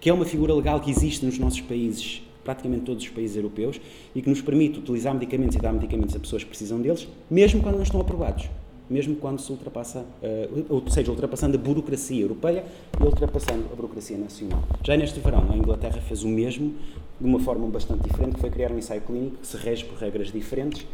que 0.00 0.08
é 0.08 0.14
uma 0.14 0.24
figura 0.24 0.54
legal 0.54 0.80
que 0.80 0.90
existe 0.90 1.26
nos 1.26 1.38
nossos 1.38 1.60
países, 1.60 2.22
praticamente 2.42 2.84
todos 2.84 3.04
os 3.04 3.10
países 3.10 3.36
europeus, 3.36 3.78
e 4.14 4.22
que 4.22 4.30
nos 4.30 4.40
permite 4.40 4.78
utilizar 4.78 5.12
medicamentos 5.12 5.54
e 5.54 5.60
dar 5.60 5.74
medicamentos 5.74 6.16
a 6.16 6.18
pessoas 6.18 6.42
que 6.42 6.48
precisam 6.48 6.80
deles, 6.80 7.06
mesmo 7.30 7.62
quando 7.62 7.74
não 7.74 7.82
estão 7.82 8.00
aprovados 8.00 8.48
mesmo 8.88 9.16
quando 9.16 9.40
se 9.40 9.50
ultrapassa, 9.50 10.00
uh, 10.00 10.66
ou 10.68 10.88
seja, 10.90 11.10
ultrapassando 11.10 11.56
a 11.56 11.60
burocracia 11.60 12.22
europeia 12.22 12.64
e 13.00 13.02
ultrapassando 13.02 13.66
a 13.72 13.74
burocracia 13.74 14.18
nacional. 14.18 14.62
Já 14.82 14.96
neste 14.96 15.20
verão, 15.20 15.46
a 15.50 15.56
Inglaterra 15.56 16.00
fez 16.00 16.22
o 16.22 16.28
mesmo, 16.28 16.74
de 17.20 17.26
uma 17.26 17.40
forma 17.40 17.66
bastante 17.68 18.02
diferente, 18.02 18.34
que 18.34 18.40
foi 18.40 18.50
criar 18.50 18.70
um 18.70 18.78
ensaio 18.78 19.00
clínico 19.00 19.38
que 19.38 19.46
se 19.46 19.56
rege 19.56 19.84
por 19.84 19.98
regras 19.98 20.30
diferentes 20.30 20.86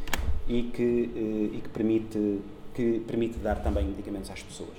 e 0.48 0.62
que, 0.64 0.82
uh, 0.82 1.56
e 1.56 1.60
que, 1.62 1.68
permite, 1.68 2.38
que 2.74 3.00
permite 3.06 3.38
dar 3.38 3.62
também 3.62 3.84
medicamentos 3.84 4.30
às 4.30 4.42
pessoas. 4.42 4.70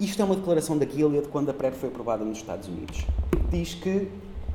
Isto 0.00 0.22
é 0.22 0.24
uma 0.24 0.34
declaração 0.34 0.78
da 0.78 0.86
Gilead 0.86 1.28
quando 1.28 1.50
a 1.50 1.52
PrEP 1.52 1.74
foi 1.74 1.90
aprovada 1.90 2.24
nos 2.24 2.38
Estados 2.38 2.68
Unidos. 2.68 3.04
Diz 3.50 3.74
que 3.74 4.08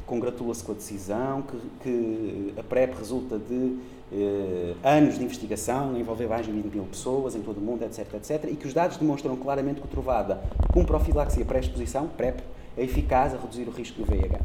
congratula-se 0.05 0.63
com 0.63 0.71
a 0.71 0.75
decisão, 0.75 1.43
que, 1.43 1.57
que 1.83 2.53
a 2.59 2.63
PrEP 2.63 2.95
resulta 2.95 3.37
de 3.37 3.77
eh, 4.17 4.73
anos 4.81 5.17
de 5.17 5.23
investigação, 5.25 5.97
envolver 5.97 6.27
mais 6.27 6.45
de 6.45 6.51
20 6.51 6.73
mil 6.73 6.85
pessoas 6.85 7.35
em 7.35 7.41
todo 7.41 7.57
o 7.57 7.61
mundo, 7.61 7.83
etc, 7.83 8.13
etc, 8.13 8.49
e 8.49 8.55
que 8.55 8.65
os 8.65 8.73
dados 8.73 8.95
demonstram 8.95 9.35
claramente 9.35 9.81
que 9.81 9.87
o 9.87 9.89
Trovada, 9.89 10.41
com 10.71 10.85
profilaxia 10.85 11.43
pré-exposição, 11.43 12.07
PrEP, 12.07 12.39
é 12.77 12.83
eficaz 12.83 13.33
a 13.33 13.37
reduzir 13.37 13.67
o 13.67 13.71
risco 13.71 14.01
do 14.01 14.05
VIH. 14.05 14.39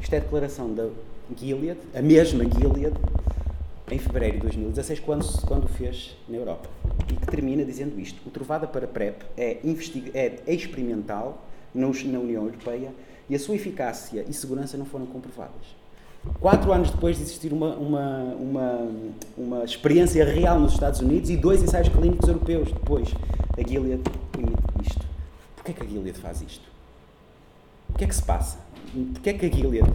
Isto 0.00 0.14
é 0.14 0.16
a 0.16 0.20
declaração 0.20 0.72
da 0.72 0.88
Gilead, 1.36 1.78
a 1.94 2.00
mesma 2.00 2.44
Gilead, 2.44 2.96
em 3.90 3.98
fevereiro 3.98 4.36
de 4.36 4.42
2016, 4.42 5.00
quando, 5.00 5.46
quando 5.46 5.68
fez 5.68 6.16
na 6.26 6.38
Europa. 6.38 6.68
E 7.12 7.16
que 7.16 7.26
termina 7.26 7.64
dizendo 7.64 8.00
isto: 8.00 8.18
o 8.26 8.30
Trovada 8.30 8.66
para 8.66 8.86
PrEP 8.86 9.22
é, 9.36 9.58
é 10.14 10.54
experimental 10.54 11.44
nos, 11.74 12.02
na 12.02 12.18
União 12.18 12.44
Europeia 12.44 12.94
e 13.28 13.34
a 13.34 13.38
sua 13.38 13.56
eficácia 13.56 14.24
e 14.26 14.32
segurança 14.32 14.78
não 14.78 14.86
foram 14.86 15.04
comprovadas. 15.04 15.83
Quatro 16.40 16.72
anos 16.72 16.90
depois 16.90 17.16
de 17.16 17.22
existir 17.22 17.52
uma, 17.52 17.74
uma, 17.74 18.34
uma, 18.34 18.88
uma 19.36 19.64
experiência 19.64 20.24
real 20.24 20.58
nos 20.58 20.72
Estados 20.72 21.00
Unidos 21.00 21.30
e 21.30 21.36
dois 21.36 21.62
ensaios 21.62 21.88
clínicos 21.88 22.28
europeus 22.28 22.72
depois, 22.72 23.14
a 23.56 23.66
Gilead 23.66 24.02
permite 24.32 24.62
isto. 24.82 25.06
Porquê 25.56 25.70
é 25.70 25.74
que 25.74 25.82
a 25.82 25.86
Gilead 25.86 26.18
faz 26.18 26.42
isto? 26.42 26.68
O 27.90 27.98
que 27.98 28.04
é 28.04 28.06
que 28.06 28.14
se 28.14 28.22
passa? 28.22 28.58
Porquê 29.12 29.30
é 29.30 29.32
que 29.34 29.46
a 29.46 29.50
Gilead 29.50 29.88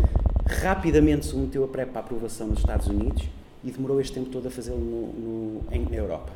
rapidamente 0.46 1.26
submeteu 1.26 1.64
a 1.64 1.68
PrEP 1.68 1.92
para 1.92 2.02
aprovação 2.02 2.48
nos 2.48 2.60
Estados 2.60 2.88
Unidos 2.88 3.24
e 3.64 3.72
demorou 3.72 4.00
este 4.00 4.14
tempo 4.14 4.30
todo 4.30 4.48
a 4.48 4.52
fazê-lo 4.52 4.80
no, 4.80 5.08
no, 5.14 5.90
na 5.90 5.96
Europa? 5.96 6.32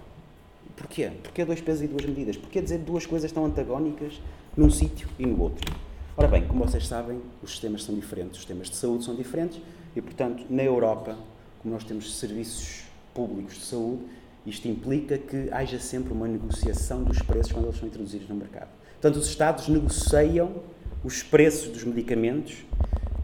Porquê? 0.75 1.11
Porquê 1.21 1.45
dois 1.45 1.61
pesos 1.61 1.83
e 1.83 1.87
duas 1.87 2.05
medidas? 2.05 2.35
Porquê 2.37 2.61
dizer 2.61 2.79
duas 2.79 3.05
coisas 3.05 3.31
tão 3.31 3.45
antagónicas 3.45 4.19
num 4.57 4.69
sítio 4.69 5.07
e 5.17 5.25
no 5.25 5.39
outro? 5.41 5.71
Ora 6.15 6.27
bem, 6.27 6.45
como 6.45 6.63
vocês 6.65 6.87
sabem, 6.87 7.19
os 7.41 7.51
sistemas 7.51 7.83
são 7.83 7.95
diferentes, 7.95 8.33
os 8.33 8.37
sistemas 8.37 8.69
de 8.69 8.75
saúde 8.75 9.03
são 9.03 9.15
diferentes 9.15 9.59
e, 9.95 10.01
portanto, 10.01 10.45
na 10.49 10.63
Europa, 10.63 11.17
como 11.61 11.73
nós 11.73 11.83
temos 11.83 12.17
serviços 12.17 12.83
públicos 13.13 13.55
de 13.55 13.65
saúde, 13.65 14.03
isto 14.45 14.67
implica 14.67 15.17
que 15.17 15.49
haja 15.51 15.79
sempre 15.79 16.11
uma 16.11 16.27
negociação 16.27 17.03
dos 17.03 17.21
preços 17.21 17.51
quando 17.51 17.65
eles 17.65 17.77
são 17.77 17.87
introduzidos 17.87 18.27
no 18.27 18.35
mercado. 18.35 18.69
Portanto, 18.93 19.15
os 19.15 19.27
Estados 19.27 19.67
negociam 19.67 20.51
os 21.03 21.23
preços 21.23 21.69
dos 21.69 21.83
medicamentos 21.83 22.65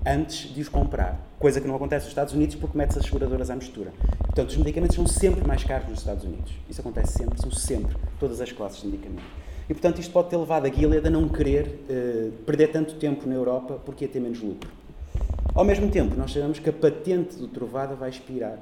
antes 0.05 0.53
de 0.53 0.61
os 0.61 0.69
comprar, 0.69 1.19
coisa 1.37 1.59
que 1.59 1.67
não 1.67 1.75
acontece 1.75 2.05
nos 2.05 2.11
Estados 2.11 2.33
Unidos 2.33 2.55
porque 2.55 2.77
mete 2.77 2.97
as 2.97 3.05
seguradoras 3.05 3.49
à 3.49 3.55
mistura. 3.55 3.91
Portanto, 4.19 4.49
os 4.49 4.57
medicamentos 4.57 4.95
são 4.95 5.05
sempre 5.05 5.45
mais 5.45 5.63
caros 5.63 5.89
nos 5.89 5.99
Estados 5.99 6.23
Unidos. 6.23 6.53
Isso 6.69 6.79
acontece 6.79 7.13
sempre, 7.13 7.41
são 7.41 7.51
sempre 7.51 7.95
todas 8.19 8.39
as 8.39 8.51
classes 8.51 8.81
de 8.81 8.87
medicamentos. 8.87 9.25
E, 9.69 9.73
portanto, 9.73 9.99
isto 9.99 10.11
pode 10.11 10.29
ter 10.29 10.37
levado 10.37 10.65
a 10.65 10.69
Gilead 10.69 11.05
a 11.05 11.11
não 11.11 11.27
querer 11.27 11.65
uh, 11.89 12.31
perder 12.43 12.69
tanto 12.69 12.95
tempo 12.95 13.27
na 13.27 13.35
Europa 13.35 13.79
porque 13.85 14.05
ia 14.05 14.11
ter 14.11 14.19
menos 14.19 14.41
lucro. 14.41 14.78
Ao 15.59 15.65
mesmo 15.65 15.91
tempo, 15.91 16.15
nós 16.15 16.31
sabemos 16.31 16.57
que 16.57 16.69
a 16.69 16.71
patente 16.71 17.35
do 17.35 17.45
Trovada 17.45 17.93
vai 17.93 18.09
expirar. 18.09 18.57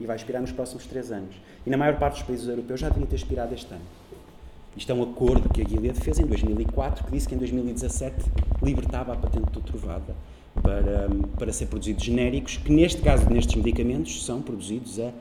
E 0.00 0.04
vai 0.04 0.16
expirar 0.16 0.42
nos 0.42 0.50
próximos 0.50 0.84
três 0.84 1.12
anos. 1.12 1.36
E 1.64 1.70
na 1.70 1.76
maior 1.76 1.96
parte 1.96 2.14
dos 2.14 2.22
países 2.24 2.48
europeus 2.48 2.80
já 2.80 2.88
devia 2.88 3.06
ter 3.06 3.14
expirado 3.14 3.54
este 3.54 3.72
ano. 3.72 3.84
Isto 4.76 4.90
é 4.90 4.94
um 4.96 5.04
acordo 5.04 5.48
que 5.48 5.62
a 5.62 5.64
Gilead 5.64 6.00
fez 6.00 6.18
em 6.18 6.26
2004, 6.26 7.04
que 7.04 7.12
disse 7.12 7.28
que 7.28 7.36
em 7.36 7.38
2017 7.38 8.16
libertava 8.64 9.12
a 9.12 9.16
patente 9.16 9.48
do 9.52 9.60
Trovada 9.60 10.12
para, 10.60 11.08
para 11.38 11.52
ser 11.52 11.66
produzidos 11.66 12.02
genéricos, 12.02 12.56
que 12.56 12.72
neste 12.72 13.00
caso, 13.00 13.30
nestes 13.30 13.54
medicamentos, 13.54 14.26
são 14.26 14.42
produzidos 14.42 14.98
a 14.98 15.12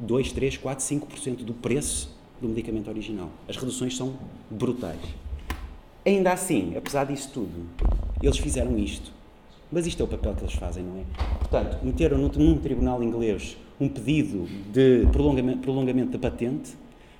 2, 0.00 0.32
3, 0.32 0.56
4, 0.56 0.84
5% 0.84 1.44
do 1.44 1.54
preço 1.54 2.10
do 2.42 2.48
medicamento 2.48 2.88
original. 2.90 3.30
As 3.48 3.56
reduções 3.56 3.96
são 3.96 4.14
brutais. 4.50 4.98
Ainda 6.04 6.32
assim, 6.32 6.74
apesar 6.76 7.04
disso 7.04 7.30
tudo, 7.32 7.64
eles 8.20 8.38
fizeram 8.38 8.76
isto. 8.76 9.12
Mas 9.70 9.86
isto 9.86 10.02
é 10.02 10.04
o 10.04 10.08
papel 10.08 10.34
que 10.34 10.42
eles 10.42 10.54
fazem, 10.54 10.84
não 10.84 11.00
é? 11.00 11.04
Portanto, 11.38 11.78
meteram 11.82 12.18
num, 12.18 12.58
tribunal 12.58 13.02
inglês 13.02 13.56
um 13.80 13.88
pedido 13.88 14.46
de 14.72 15.06
prolongamento, 15.10 15.58
prolongamento 15.58 16.12
da 16.12 16.18
patente. 16.18 16.72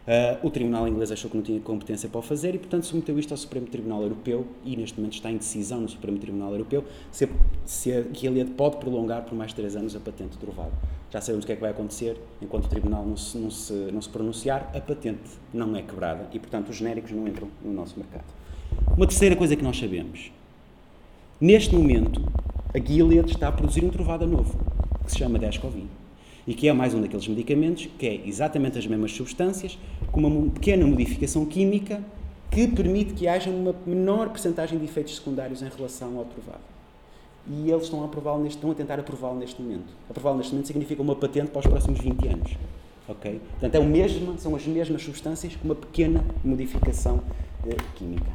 Uh, 0.05 0.47
o 0.47 0.51
tribunal 0.51 0.87
inglês 0.87 1.11
achou 1.11 1.31
que 1.31 1.37
não 1.37 1.43
tinha 1.43 1.59
competência 1.61 2.11
para 2.11 2.19
o 2.19 2.23
fazer 2.23 2.55
e, 2.55 2.59
portanto, 2.59 2.85
submeteu 2.85 3.19
isto 3.19 3.33
ao 3.33 3.39
Supremo 3.39 3.67
Tribunal 3.67 4.03
Europeu 4.03 4.47
e, 4.63 4.77
neste 4.77 4.99
momento, 4.99 5.15
está 5.15 5.31
em 5.31 5.39
decisão 5.39 5.81
no 5.81 5.89
Supremo 5.89 6.19
Tribunal 6.19 6.53
Europeu 6.53 6.85
se, 7.11 7.27
se 7.65 7.91
a 7.91 8.03
Gilead 8.13 8.51
pode 8.51 8.77
prolongar 8.77 9.23
por 9.23 9.35
mais 9.35 9.55
três 9.55 9.75
anos 9.75 9.97
a 9.97 10.01
patente 10.01 10.37
do 10.37 10.39
Trovado. 10.39 10.73
Já 11.11 11.23
sabemos 11.23 11.45
o 11.45 11.47
que 11.47 11.53
é 11.53 11.57
que 11.57 11.63
vai 11.63 11.71
acontecer 11.71 12.19
enquanto 12.43 12.67
o 12.67 12.69
Tribunal 12.69 13.07
não 13.07 13.17
se, 13.17 13.39
não, 13.39 13.51
se, 13.51 13.73
não 13.73 14.03
se 14.03 14.11
pronunciar, 14.11 14.71
a 14.75 14.81
patente 14.81 15.23
não 15.55 15.75
é 15.75 15.81
quebrada 15.81 16.29
e, 16.35 16.39
portanto, 16.39 16.69
os 16.69 16.77
genéricos 16.77 17.11
não 17.11 17.27
entram 17.27 17.49
no 17.65 17.73
nosso 17.73 17.99
mercado. 17.99 18.27
Uma 18.95 19.07
terceira 19.07 19.35
coisa 19.35 19.57
que 19.57 19.65
nós 19.65 19.79
sabemos. 19.79 20.31
Neste 21.41 21.75
momento, 21.75 22.23
a 22.73 22.79
Gilead 22.79 23.33
está 23.33 23.49
a 23.49 23.53
produzir 23.53 23.85
um 23.85 23.91
trovada 23.91 24.27
novo, 24.27 24.57
que 25.05 25.11
se 25.11 25.19
chama 25.19 25.39
Descovin. 25.39 25.89
E 26.47 26.55
que 26.55 26.69
é 26.69 26.73
mais 26.73 26.95
um 26.95 27.01
daqueles 27.01 27.27
medicamentos 27.27 27.89
que 27.99 28.07
é 28.07 28.21
exatamente 28.27 28.79
as 28.79 28.87
mesmas 28.87 29.13
substâncias, 29.13 29.79
com 30.13 30.21
uma 30.21 30.51
pequena 30.51 30.87
modificação 30.87 31.45
química 31.45 32.03
que 32.51 32.69
permite 32.69 33.15
que 33.15 33.27
haja 33.27 33.51
uma 33.51 33.75
menor 33.85 34.29
percentagem 34.29 34.79
de 34.79 34.85
efeitos 34.85 35.17
secundários 35.17 35.61
em 35.61 35.69
relação 35.69 36.19
ao 36.19 36.25
trovado 36.25 36.75
e 37.47 37.71
eles 37.71 37.85
estão 37.85 38.03
a, 38.03 38.07
aprová 38.07 38.39
neste, 38.39 38.57
estão 38.57 38.71
a 38.71 38.75
tentar 38.75 38.99
aprová-lo 38.99 39.39
neste 39.39 39.61
momento. 39.61 39.93
Aprová-lo 40.09 40.39
neste 40.39 40.53
momento 40.53 40.67
significa 40.67 41.03
uma 41.03 41.15
patente 41.15 41.51
para 41.51 41.61
os 41.61 41.67
próximos 41.67 42.01
20 42.01 42.29
anos. 42.29 42.53
ok? 43.09 43.41
Portanto, 43.51 43.75
é 43.75 43.79
o 43.79 43.85
mesmo, 43.85 44.39
são 44.39 44.55
as 44.57 44.67
mesmas 44.67 45.03
substâncias 45.03 45.55
com 45.57 45.65
uma 45.67 45.75
pequena 45.75 46.25
modificação 46.43 47.21
eh, 47.67 47.77
química. 47.97 48.31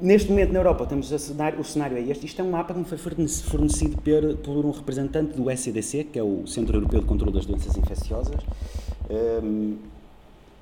Neste 0.00 0.30
momento 0.30 0.52
na 0.52 0.60
Europa 0.60 0.86
temos 0.86 1.08
cenário, 1.08 1.58
o 1.58 1.64
cenário 1.64 1.96
é 1.96 2.00
este. 2.00 2.24
Isto 2.24 2.40
é 2.40 2.44
um 2.44 2.50
mapa 2.52 2.72
que 2.72 2.78
me 2.78 2.84
foi 2.84 2.96
fornecido 2.96 3.96
por, 4.00 4.36
por 4.36 4.64
um 4.64 4.70
representante 4.70 5.36
do 5.36 5.50
SCDC, 5.50 6.04
que 6.04 6.18
é 6.20 6.22
o 6.22 6.46
Centro 6.46 6.76
Europeu 6.76 7.00
de 7.00 7.06
Controlo 7.06 7.32
das 7.32 7.44
Doenças 7.44 7.76
Infecciosas. 7.76 8.40
Um, 9.10 9.76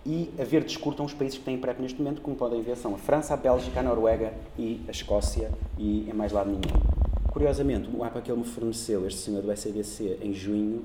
e 0.07 0.31
a 0.39 0.45
verdes 0.45 0.79
curtam 0.79 1.05
os 1.05 1.13
países 1.13 1.37
que 1.37 1.45
têm 1.45 1.59
PrEP 1.59 1.81
neste 1.81 2.01
momento, 2.01 2.23
como 2.23 2.35
podem 2.35 2.63
ver, 2.63 2.79
são 2.79 2.95
a 2.95 2.99
França, 2.99 3.35
a 3.35 3.37
Bélgica, 3.37 3.81
a 3.81 3.83
Noruega 3.83 4.33
e 4.59 4.81
a 4.89 4.91
Escócia, 4.91 5.51
e 5.77 6.07
é 6.09 6.15
mais 6.15 6.33
lado 6.33 6.49
nenhum. 6.49 6.81
Curiosamente, 7.31 7.91
o 7.91 7.99
mapa 7.99 8.23
que 8.23 8.31
ele 8.31 8.41
me 8.41 8.47
forneceu, 8.47 9.07
este 9.07 9.21
senhor 9.21 9.43
do 9.43 9.55
SADC, 9.55 10.19
em 10.23 10.33
junho, 10.33 10.83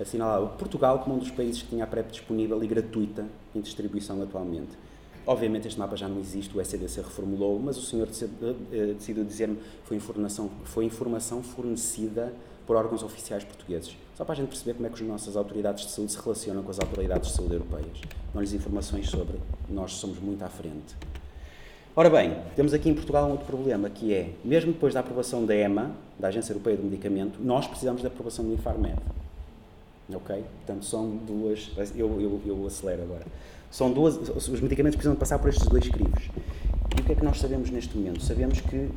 assinalava 0.00 0.46
Portugal 0.48 0.98
como 0.98 1.14
um 1.14 1.18
dos 1.18 1.30
países 1.30 1.62
que 1.62 1.68
tinha 1.68 1.84
a 1.84 1.86
PrEP 1.86 2.10
disponível 2.10 2.60
e 2.64 2.66
gratuita 2.66 3.24
em 3.54 3.60
distribuição 3.60 4.20
atualmente. 4.20 4.76
Obviamente 5.26 5.66
este 5.66 5.78
mapa 5.78 5.96
já 5.96 6.06
não 6.06 6.20
existe, 6.20 6.56
o 6.56 6.62
SADC 6.62 6.98
reformulou, 6.98 7.58
mas 7.58 7.78
o 7.78 7.82
senhor 7.82 8.08
eh, 8.08 8.94
decidiu 8.94 9.24
dizer-me 9.24 9.58
foi 9.84 9.96
informação, 9.96 10.50
foi 10.64 10.84
informação 10.84 11.42
fornecida 11.42 12.32
por 12.66 12.76
órgãos 12.76 13.02
oficiais 13.02 13.42
portugueses. 13.42 13.96
Só 14.16 14.24
para 14.24 14.34
a 14.34 14.36
gente 14.36 14.48
perceber 14.48 14.74
como 14.74 14.86
é 14.86 14.90
que 14.90 15.02
as 15.02 15.08
nossas 15.08 15.36
autoridades 15.36 15.86
de 15.86 15.92
saúde 15.92 16.12
se 16.12 16.20
relacionam 16.20 16.62
com 16.62 16.70
as 16.70 16.78
autoridades 16.78 17.30
de 17.30 17.36
saúde 17.36 17.54
europeias. 17.54 18.00
Dão-lhes 18.32 18.52
informações 18.52 19.08
sobre 19.08 19.38
nós 19.68 19.92
somos 19.92 20.18
muito 20.18 20.42
à 20.42 20.48
frente. 20.48 20.94
Ora 21.96 22.10
bem, 22.10 22.36
temos 22.56 22.74
aqui 22.74 22.88
em 22.90 22.94
Portugal 22.94 23.26
um 23.26 23.30
outro 23.30 23.46
problema, 23.46 23.88
que 23.88 24.12
é, 24.12 24.30
mesmo 24.44 24.72
depois 24.72 24.92
da 24.92 25.00
aprovação 25.00 25.46
da 25.46 25.54
EMA, 25.54 25.92
da 26.18 26.28
Agência 26.28 26.52
Europeia 26.52 26.76
do 26.76 26.82
Medicamento, 26.82 27.38
nós 27.40 27.66
precisamos 27.66 28.02
da 28.02 28.08
aprovação 28.08 28.44
do 28.44 28.52
Infarmed. 28.52 28.98
Ok? 30.12 30.44
Portanto, 30.58 30.84
são 30.84 31.08
duas. 31.16 31.70
Eu, 31.94 32.20
eu, 32.20 32.40
eu 32.44 32.66
acelero 32.66 33.02
agora. 33.02 33.24
São 33.74 33.90
duas. 33.90 34.16
Os 34.28 34.60
medicamentos 34.60 34.94
precisam 34.94 35.16
passar 35.16 35.36
por 35.40 35.48
estes 35.48 35.66
dois 35.66 35.88
crivos. 35.88 36.30
E 36.96 37.00
o 37.00 37.04
que 37.04 37.10
é 37.10 37.14
que 37.16 37.24
nós 37.24 37.40
sabemos 37.40 37.70
neste 37.70 37.96
momento? 37.98 38.22
Sabemos 38.22 38.60
que 38.60 38.88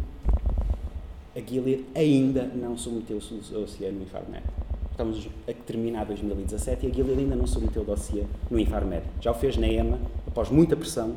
a 1.36 1.40
Gilead 1.40 1.84
ainda 1.96 2.44
não 2.44 2.78
submeteu 2.78 3.18
o 3.18 3.54
dossiê 3.54 3.90
no 3.90 4.04
Infarmed. 4.04 4.44
Estamos 4.92 5.28
a 5.50 5.54
terminar 5.66 6.06
2017 6.06 6.86
e 6.86 6.92
a 6.92 6.94
Gilead 6.94 7.22
ainda 7.22 7.36
não 7.36 7.48
submeteu 7.48 7.82
o 7.82 7.86
dossiê 7.86 8.24
no 8.52 8.60
Infarmed. 8.60 9.02
Já 9.20 9.32
o 9.32 9.34
fez 9.34 9.58
na 9.58 9.68
EMA, 9.68 9.98
após 10.28 10.52
muita 10.52 10.76
pressão, 10.76 11.16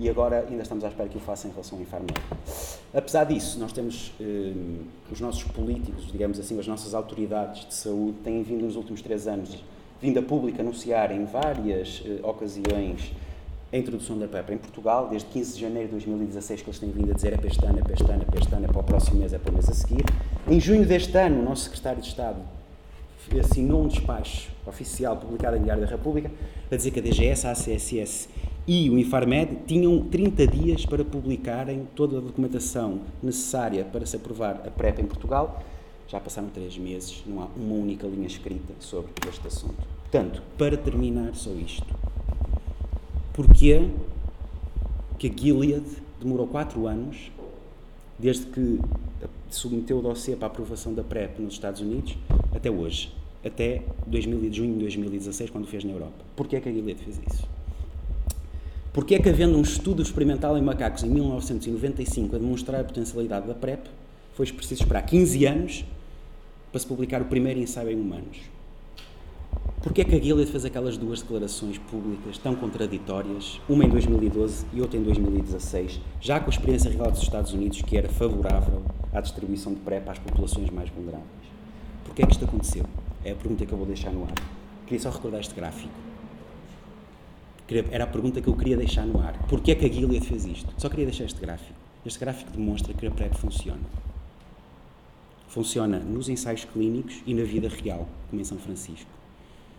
e 0.00 0.10
agora 0.10 0.44
ainda 0.50 0.64
estamos 0.64 0.82
à 0.82 0.88
espera 0.88 1.08
que 1.08 1.16
o 1.16 1.20
faça 1.20 1.46
em 1.46 1.52
relação 1.52 1.78
ao 1.78 1.82
Infarmed. 1.82 2.20
Apesar 2.92 3.22
disso, 3.22 3.56
nós 3.60 3.70
temos 3.70 4.12
eh, 4.20 4.52
os 5.12 5.20
nossos 5.20 5.44
políticos, 5.44 6.10
digamos 6.10 6.40
assim, 6.40 6.58
as 6.58 6.66
nossas 6.66 6.92
autoridades 6.92 7.68
de 7.68 7.74
saúde 7.74 8.18
têm 8.24 8.42
vindo 8.42 8.64
nos 8.64 8.74
últimos 8.74 9.00
três 9.00 9.28
anos, 9.28 9.62
vindo 10.00 10.18
a 10.18 10.22
público 10.22 10.60
anunciar 10.60 11.12
em 11.12 11.24
várias 11.24 12.02
eh, 12.04 12.20
ocasiões 12.22 13.12
a 13.72 13.76
introdução 13.76 14.18
da 14.18 14.26
PEP 14.26 14.54
em 14.54 14.58
Portugal, 14.58 15.08
desde 15.08 15.28
15 15.28 15.54
de 15.54 15.60
janeiro 15.60 15.86
de 15.88 15.92
2016 15.92 16.62
que 16.62 16.68
eles 16.68 16.78
têm 16.80 16.90
vindo 16.90 17.12
a 17.12 17.14
dizer 17.14 17.34
é 17.34 17.36
para 17.36 17.46
este 17.46 17.64
ano, 17.64 17.78
é 17.78 17.82
para 17.82 17.92
este 17.92 18.10
ano, 18.10 18.22
é 18.22 18.24
para 18.24 18.40
este 18.40 18.54
ano, 18.54 18.64
é 18.64 18.68
para 18.68 18.80
o 18.80 18.84
próximo 18.84 19.20
mês, 19.20 19.32
é 19.32 19.38
para 19.38 19.50
o 19.50 19.54
mês 19.54 19.68
a 19.68 19.74
seguir. 19.74 20.04
Em 20.48 20.58
junho 20.58 20.84
deste 20.84 21.16
ano, 21.16 21.40
o 21.40 21.44
nosso 21.44 21.64
secretário 21.64 22.02
de 22.02 22.08
Estado 22.08 22.38
assinou 23.38 23.84
um 23.84 23.86
despacho 23.86 24.50
oficial 24.66 25.16
publicado 25.16 25.56
em 25.56 25.62
Diário 25.62 25.84
da 25.84 25.88
República 25.88 26.30
a 26.70 26.74
dizer 26.74 26.90
que 26.90 26.98
a 26.98 27.02
DGS, 27.02 27.46
a 27.46 27.52
ACSS 27.52 28.28
e 28.66 28.90
o 28.90 28.98
Infarmed 28.98 29.58
tinham 29.66 30.00
30 30.04 30.46
dias 30.46 30.86
para 30.86 31.04
publicarem 31.04 31.86
toda 31.94 32.18
a 32.18 32.20
documentação 32.20 33.00
necessária 33.22 33.84
para 33.84 34.04
se 34.04 34.16
aprovar 34.16 34.62
a 34.66 34.70
PrEP 34.70 35.00
em 35.00 35.06
Portugal. 35.06 35.62
Já 36.10 36.18
passaram 36.18 36.48
três 36.48 36.76
meses, 36.76 37.22
não 37.24 37.42
há 37.42 37.46
uma 37.56 37.74
única 37.74 38.06
linha 38.06 38.26
escrita 38.26 38.74
sobre 38.80 39.12
este 39.28 39.46
assunto. 39.46 39.76
Portanto, 40.02 40.42
para 40.58 40.76
terminar 40.76 41.34
só 41.36 41.50
isto, 41.52 41.86
Porquê 43.32 43.88
que 45.18 45.28
a 45.28 45.30
Gilead 45.30 45.84
demorou 46.20 46.46
4 46.46 46.86
anos, 46.86 47.30
desde 48.18 48.46
que 48.46 48.80
submeteu 49.50 49.98
o 49.98 50.02
dossiê 50.02 50.34
para 50.34 50.46
a 50.46 50.50
aprovação 50.50 50.92
da 50.92 51.02
PrEP 51.02 51.40
nos 51.40 51.54
Estados 51.54 51.80
Unidos, 51.80 52.16
até 52.54 52.70
hoje, 52.70 53.14
até 53.44 53.82
2000, 54.06 54.52
junho 54.52 54.72
de 54.74 54.80
2016, 54.80 55.50
quando 55.50 55.66
fez 55.68 55.84
na 55.84 55.92
Europa? 55.92 56.24
Porquê 56.34 56.60
que 56.60 56.68
a 56.68 56.72
Gilead 56.72 57.02
fez 57.02 57.20
isso? 57.32 57.48
Porquê 58.92 59.20
que, 59.20 59.28
havendo 59.28 59.56
um 59.56 59.62
estudo 59.62 60.02
experimental 60.02 60.58
em 60.58 60.62
macacos 60.62 61.04
em 61.04 61.08
1995 61.08 62.34
a 62.34 62.38
demonstrar 62.38 62.80
a 62.80 62.84
potencialidade 62.84 63.46
da 63.46 63.54
PrEP, 63.54 63.86
foi 64.34 64.46
preciso 64.46 64.82
esperar 64.82 65.02
15 65.02 65.46
anos 65.46 65.84
para 66.70 66.80
se 66.80 66.86
publicar 66.86 67.20
o 67.22 67.24
primeiro 67.24 67.58
ensaio 67.58 67.90
em 67.90 68.00
humanos? 68.00 68.38
Porquê 69.82 70.02
é 70.02 70.04
que 70.04 70.14
a 70.14 70.20
Gilead 70.20 70.50
fez 70.50 70.64
aquelas 70.64 70.98
duas 70.98 71.22
declarações 71.22 71.78
públicas 71.78 72.36
tão 72.36 72.54
contraditórias, 72.54 73.58
uma 73.68 73.84
em 73.84 73.88
2012 73.88 74.66
e 74.74 74.80
outra 74.80 74.98
em 74.98 75.02
2016, 75.02 76.00
já 76.20 76.38
com 76.38 76.46
a 76.46 76.50
experiência 76.50 76.90
real 76.90 77.10
dos 77.10 77.22
Estados 77.22 77.54
Unidos 77.54 77.80
que 77.80 77.96
era 77.96 78.08
favorável 78.08 78.82
à 79.12 79.20
distribuição 79.20 79.72
de 79.72 79.80
PrEP 79.80 80.06
às 80.08 80.18
populações 80.18 80.68
mais 80.70 80.90
vulneráveis? 80.90 81.26
Porquê 82.04 82.22
é 82.22 82.26
que 82.26 82.32
isto 82.32 82.44
aconteceu? 82.44 82.84
É 83.24 83.32
a 83.32 83.34
pergunta 83.34 83.64
que 83.64 83.72
eu 83.72 83.78
vou 83.78 83.86
deixar 83.86 84.10
no 84.10 84.24
ar. 84.24 84.34
Queria 84.86 85.00
só 85.00 85.10
recordar 85.10 85.40
este 85.40 85.54
gráfico. 85.54 85.94
Era 87.90 88.04
a 88.04 88.06
pergunta 88.06 88.40
que 88.40 88.48
eu 88.48 88.56
queria 88.56 88.76
deixar 88.76 89.06
no 89.06 89.20
ar. 89.20 89.32
Porquê 89.48 89.72
é 89.72 89.74
que 89.74 89.86
a 89.86 89.88
Gilead 89.88 90.26
fez 90.26 90.44
isto? 90.44 90.74
Só 90.76 90.88
queria 90.88 91.06
deixar 91.06 91.24
este 91.24 91.40
gráfico. 91.40 91.78
Este 92.04 92.18
gráfico 92.18 92.50
demonstra 92.50 92.92
que 92.92 93.06
a 93.06 93.10
PrEP 93.10 93.34
funciona. 93.34 93.80
Funciona 95.50 95.98
nos 95.98 96.28
ensaios 96.28 96.64
clínicos 96.64 97.24
e 97.26 97.34
na 97.34 97.42
vida 97.42 97.68
real, 97.68 98.08
como 98.28 98.40
em 98.40 98.44
São 98.44 98.56
Francisco. 98.56 99.10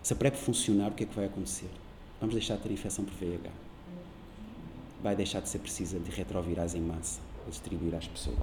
Se 0.02 0.12
a 0.12 0.16
PrEP 0.16 0.36
funcionar, 0.36 0.90
o 0.90 0.94
que 0.94 1.04
é 1.04 1.06
que 1.06 1.16
vai 1.16 1.24
acontecer? 1.24 1.70
Vamos 2.20 2.34
deixar 2.34 2.56
de 2.56 2.64
ter 2.64 2.72
infecção 2.72 3.06
por 3.06 3.14
VIH. 3.14 3.50
Vai 5.02 5.16
deixar 5.16 5.40
de 5.40 5.48
ser 5.48 5.60
precisa 5.60 5.98
de 5.98 6.10
retrovirais 6.10 6.74
em 6.74 6.82
massa 6.82 7.20
a 7.46 7.48
distribuir 7.48 7.94
às 7.94 8.06
pessoas. 8.06 8.36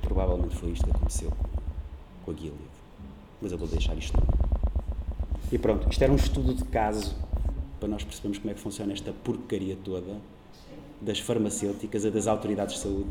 Provavelmente 0.00 0.56
foi 0.56 0.70
isto 0.70 0.86
que 0.86 0.90
aconteceu 0.90 1.30
com 2.24 2.30
a 2.30 2.34
Gilead. 2.34 2.56
Mas 3.42 3.52
eu 3.52 3.58
vou 3.58 3.68
deixar 3.68 3.94
isto. 3.98 4.16
E 5.52 5.58
pronto, 5.58 5.90
isto 5.90 6.00
era 6.02 6.10
um 6.10 6.16
estudo 6.16 6.54
de 6.54 6.64
caso 6.64 7.14
para 7.78 7.88
nós 7.88 8.02
percebermos 8.02 8.38
como 8.38 8.50
é 8.50 8.54
que 8.54 8.60
funciona 8.60 8.94
esta 8.94 9.12
porcaria 9.12 9.76
toda 9.84 10.16
das 11.02 11.18
farmacêuticas 11.18 12.02
e 12.06 12.10
das 12.10 12.26
autoridades 12.26 12.76
de 12.76 12.80
saúde 12.80 13.10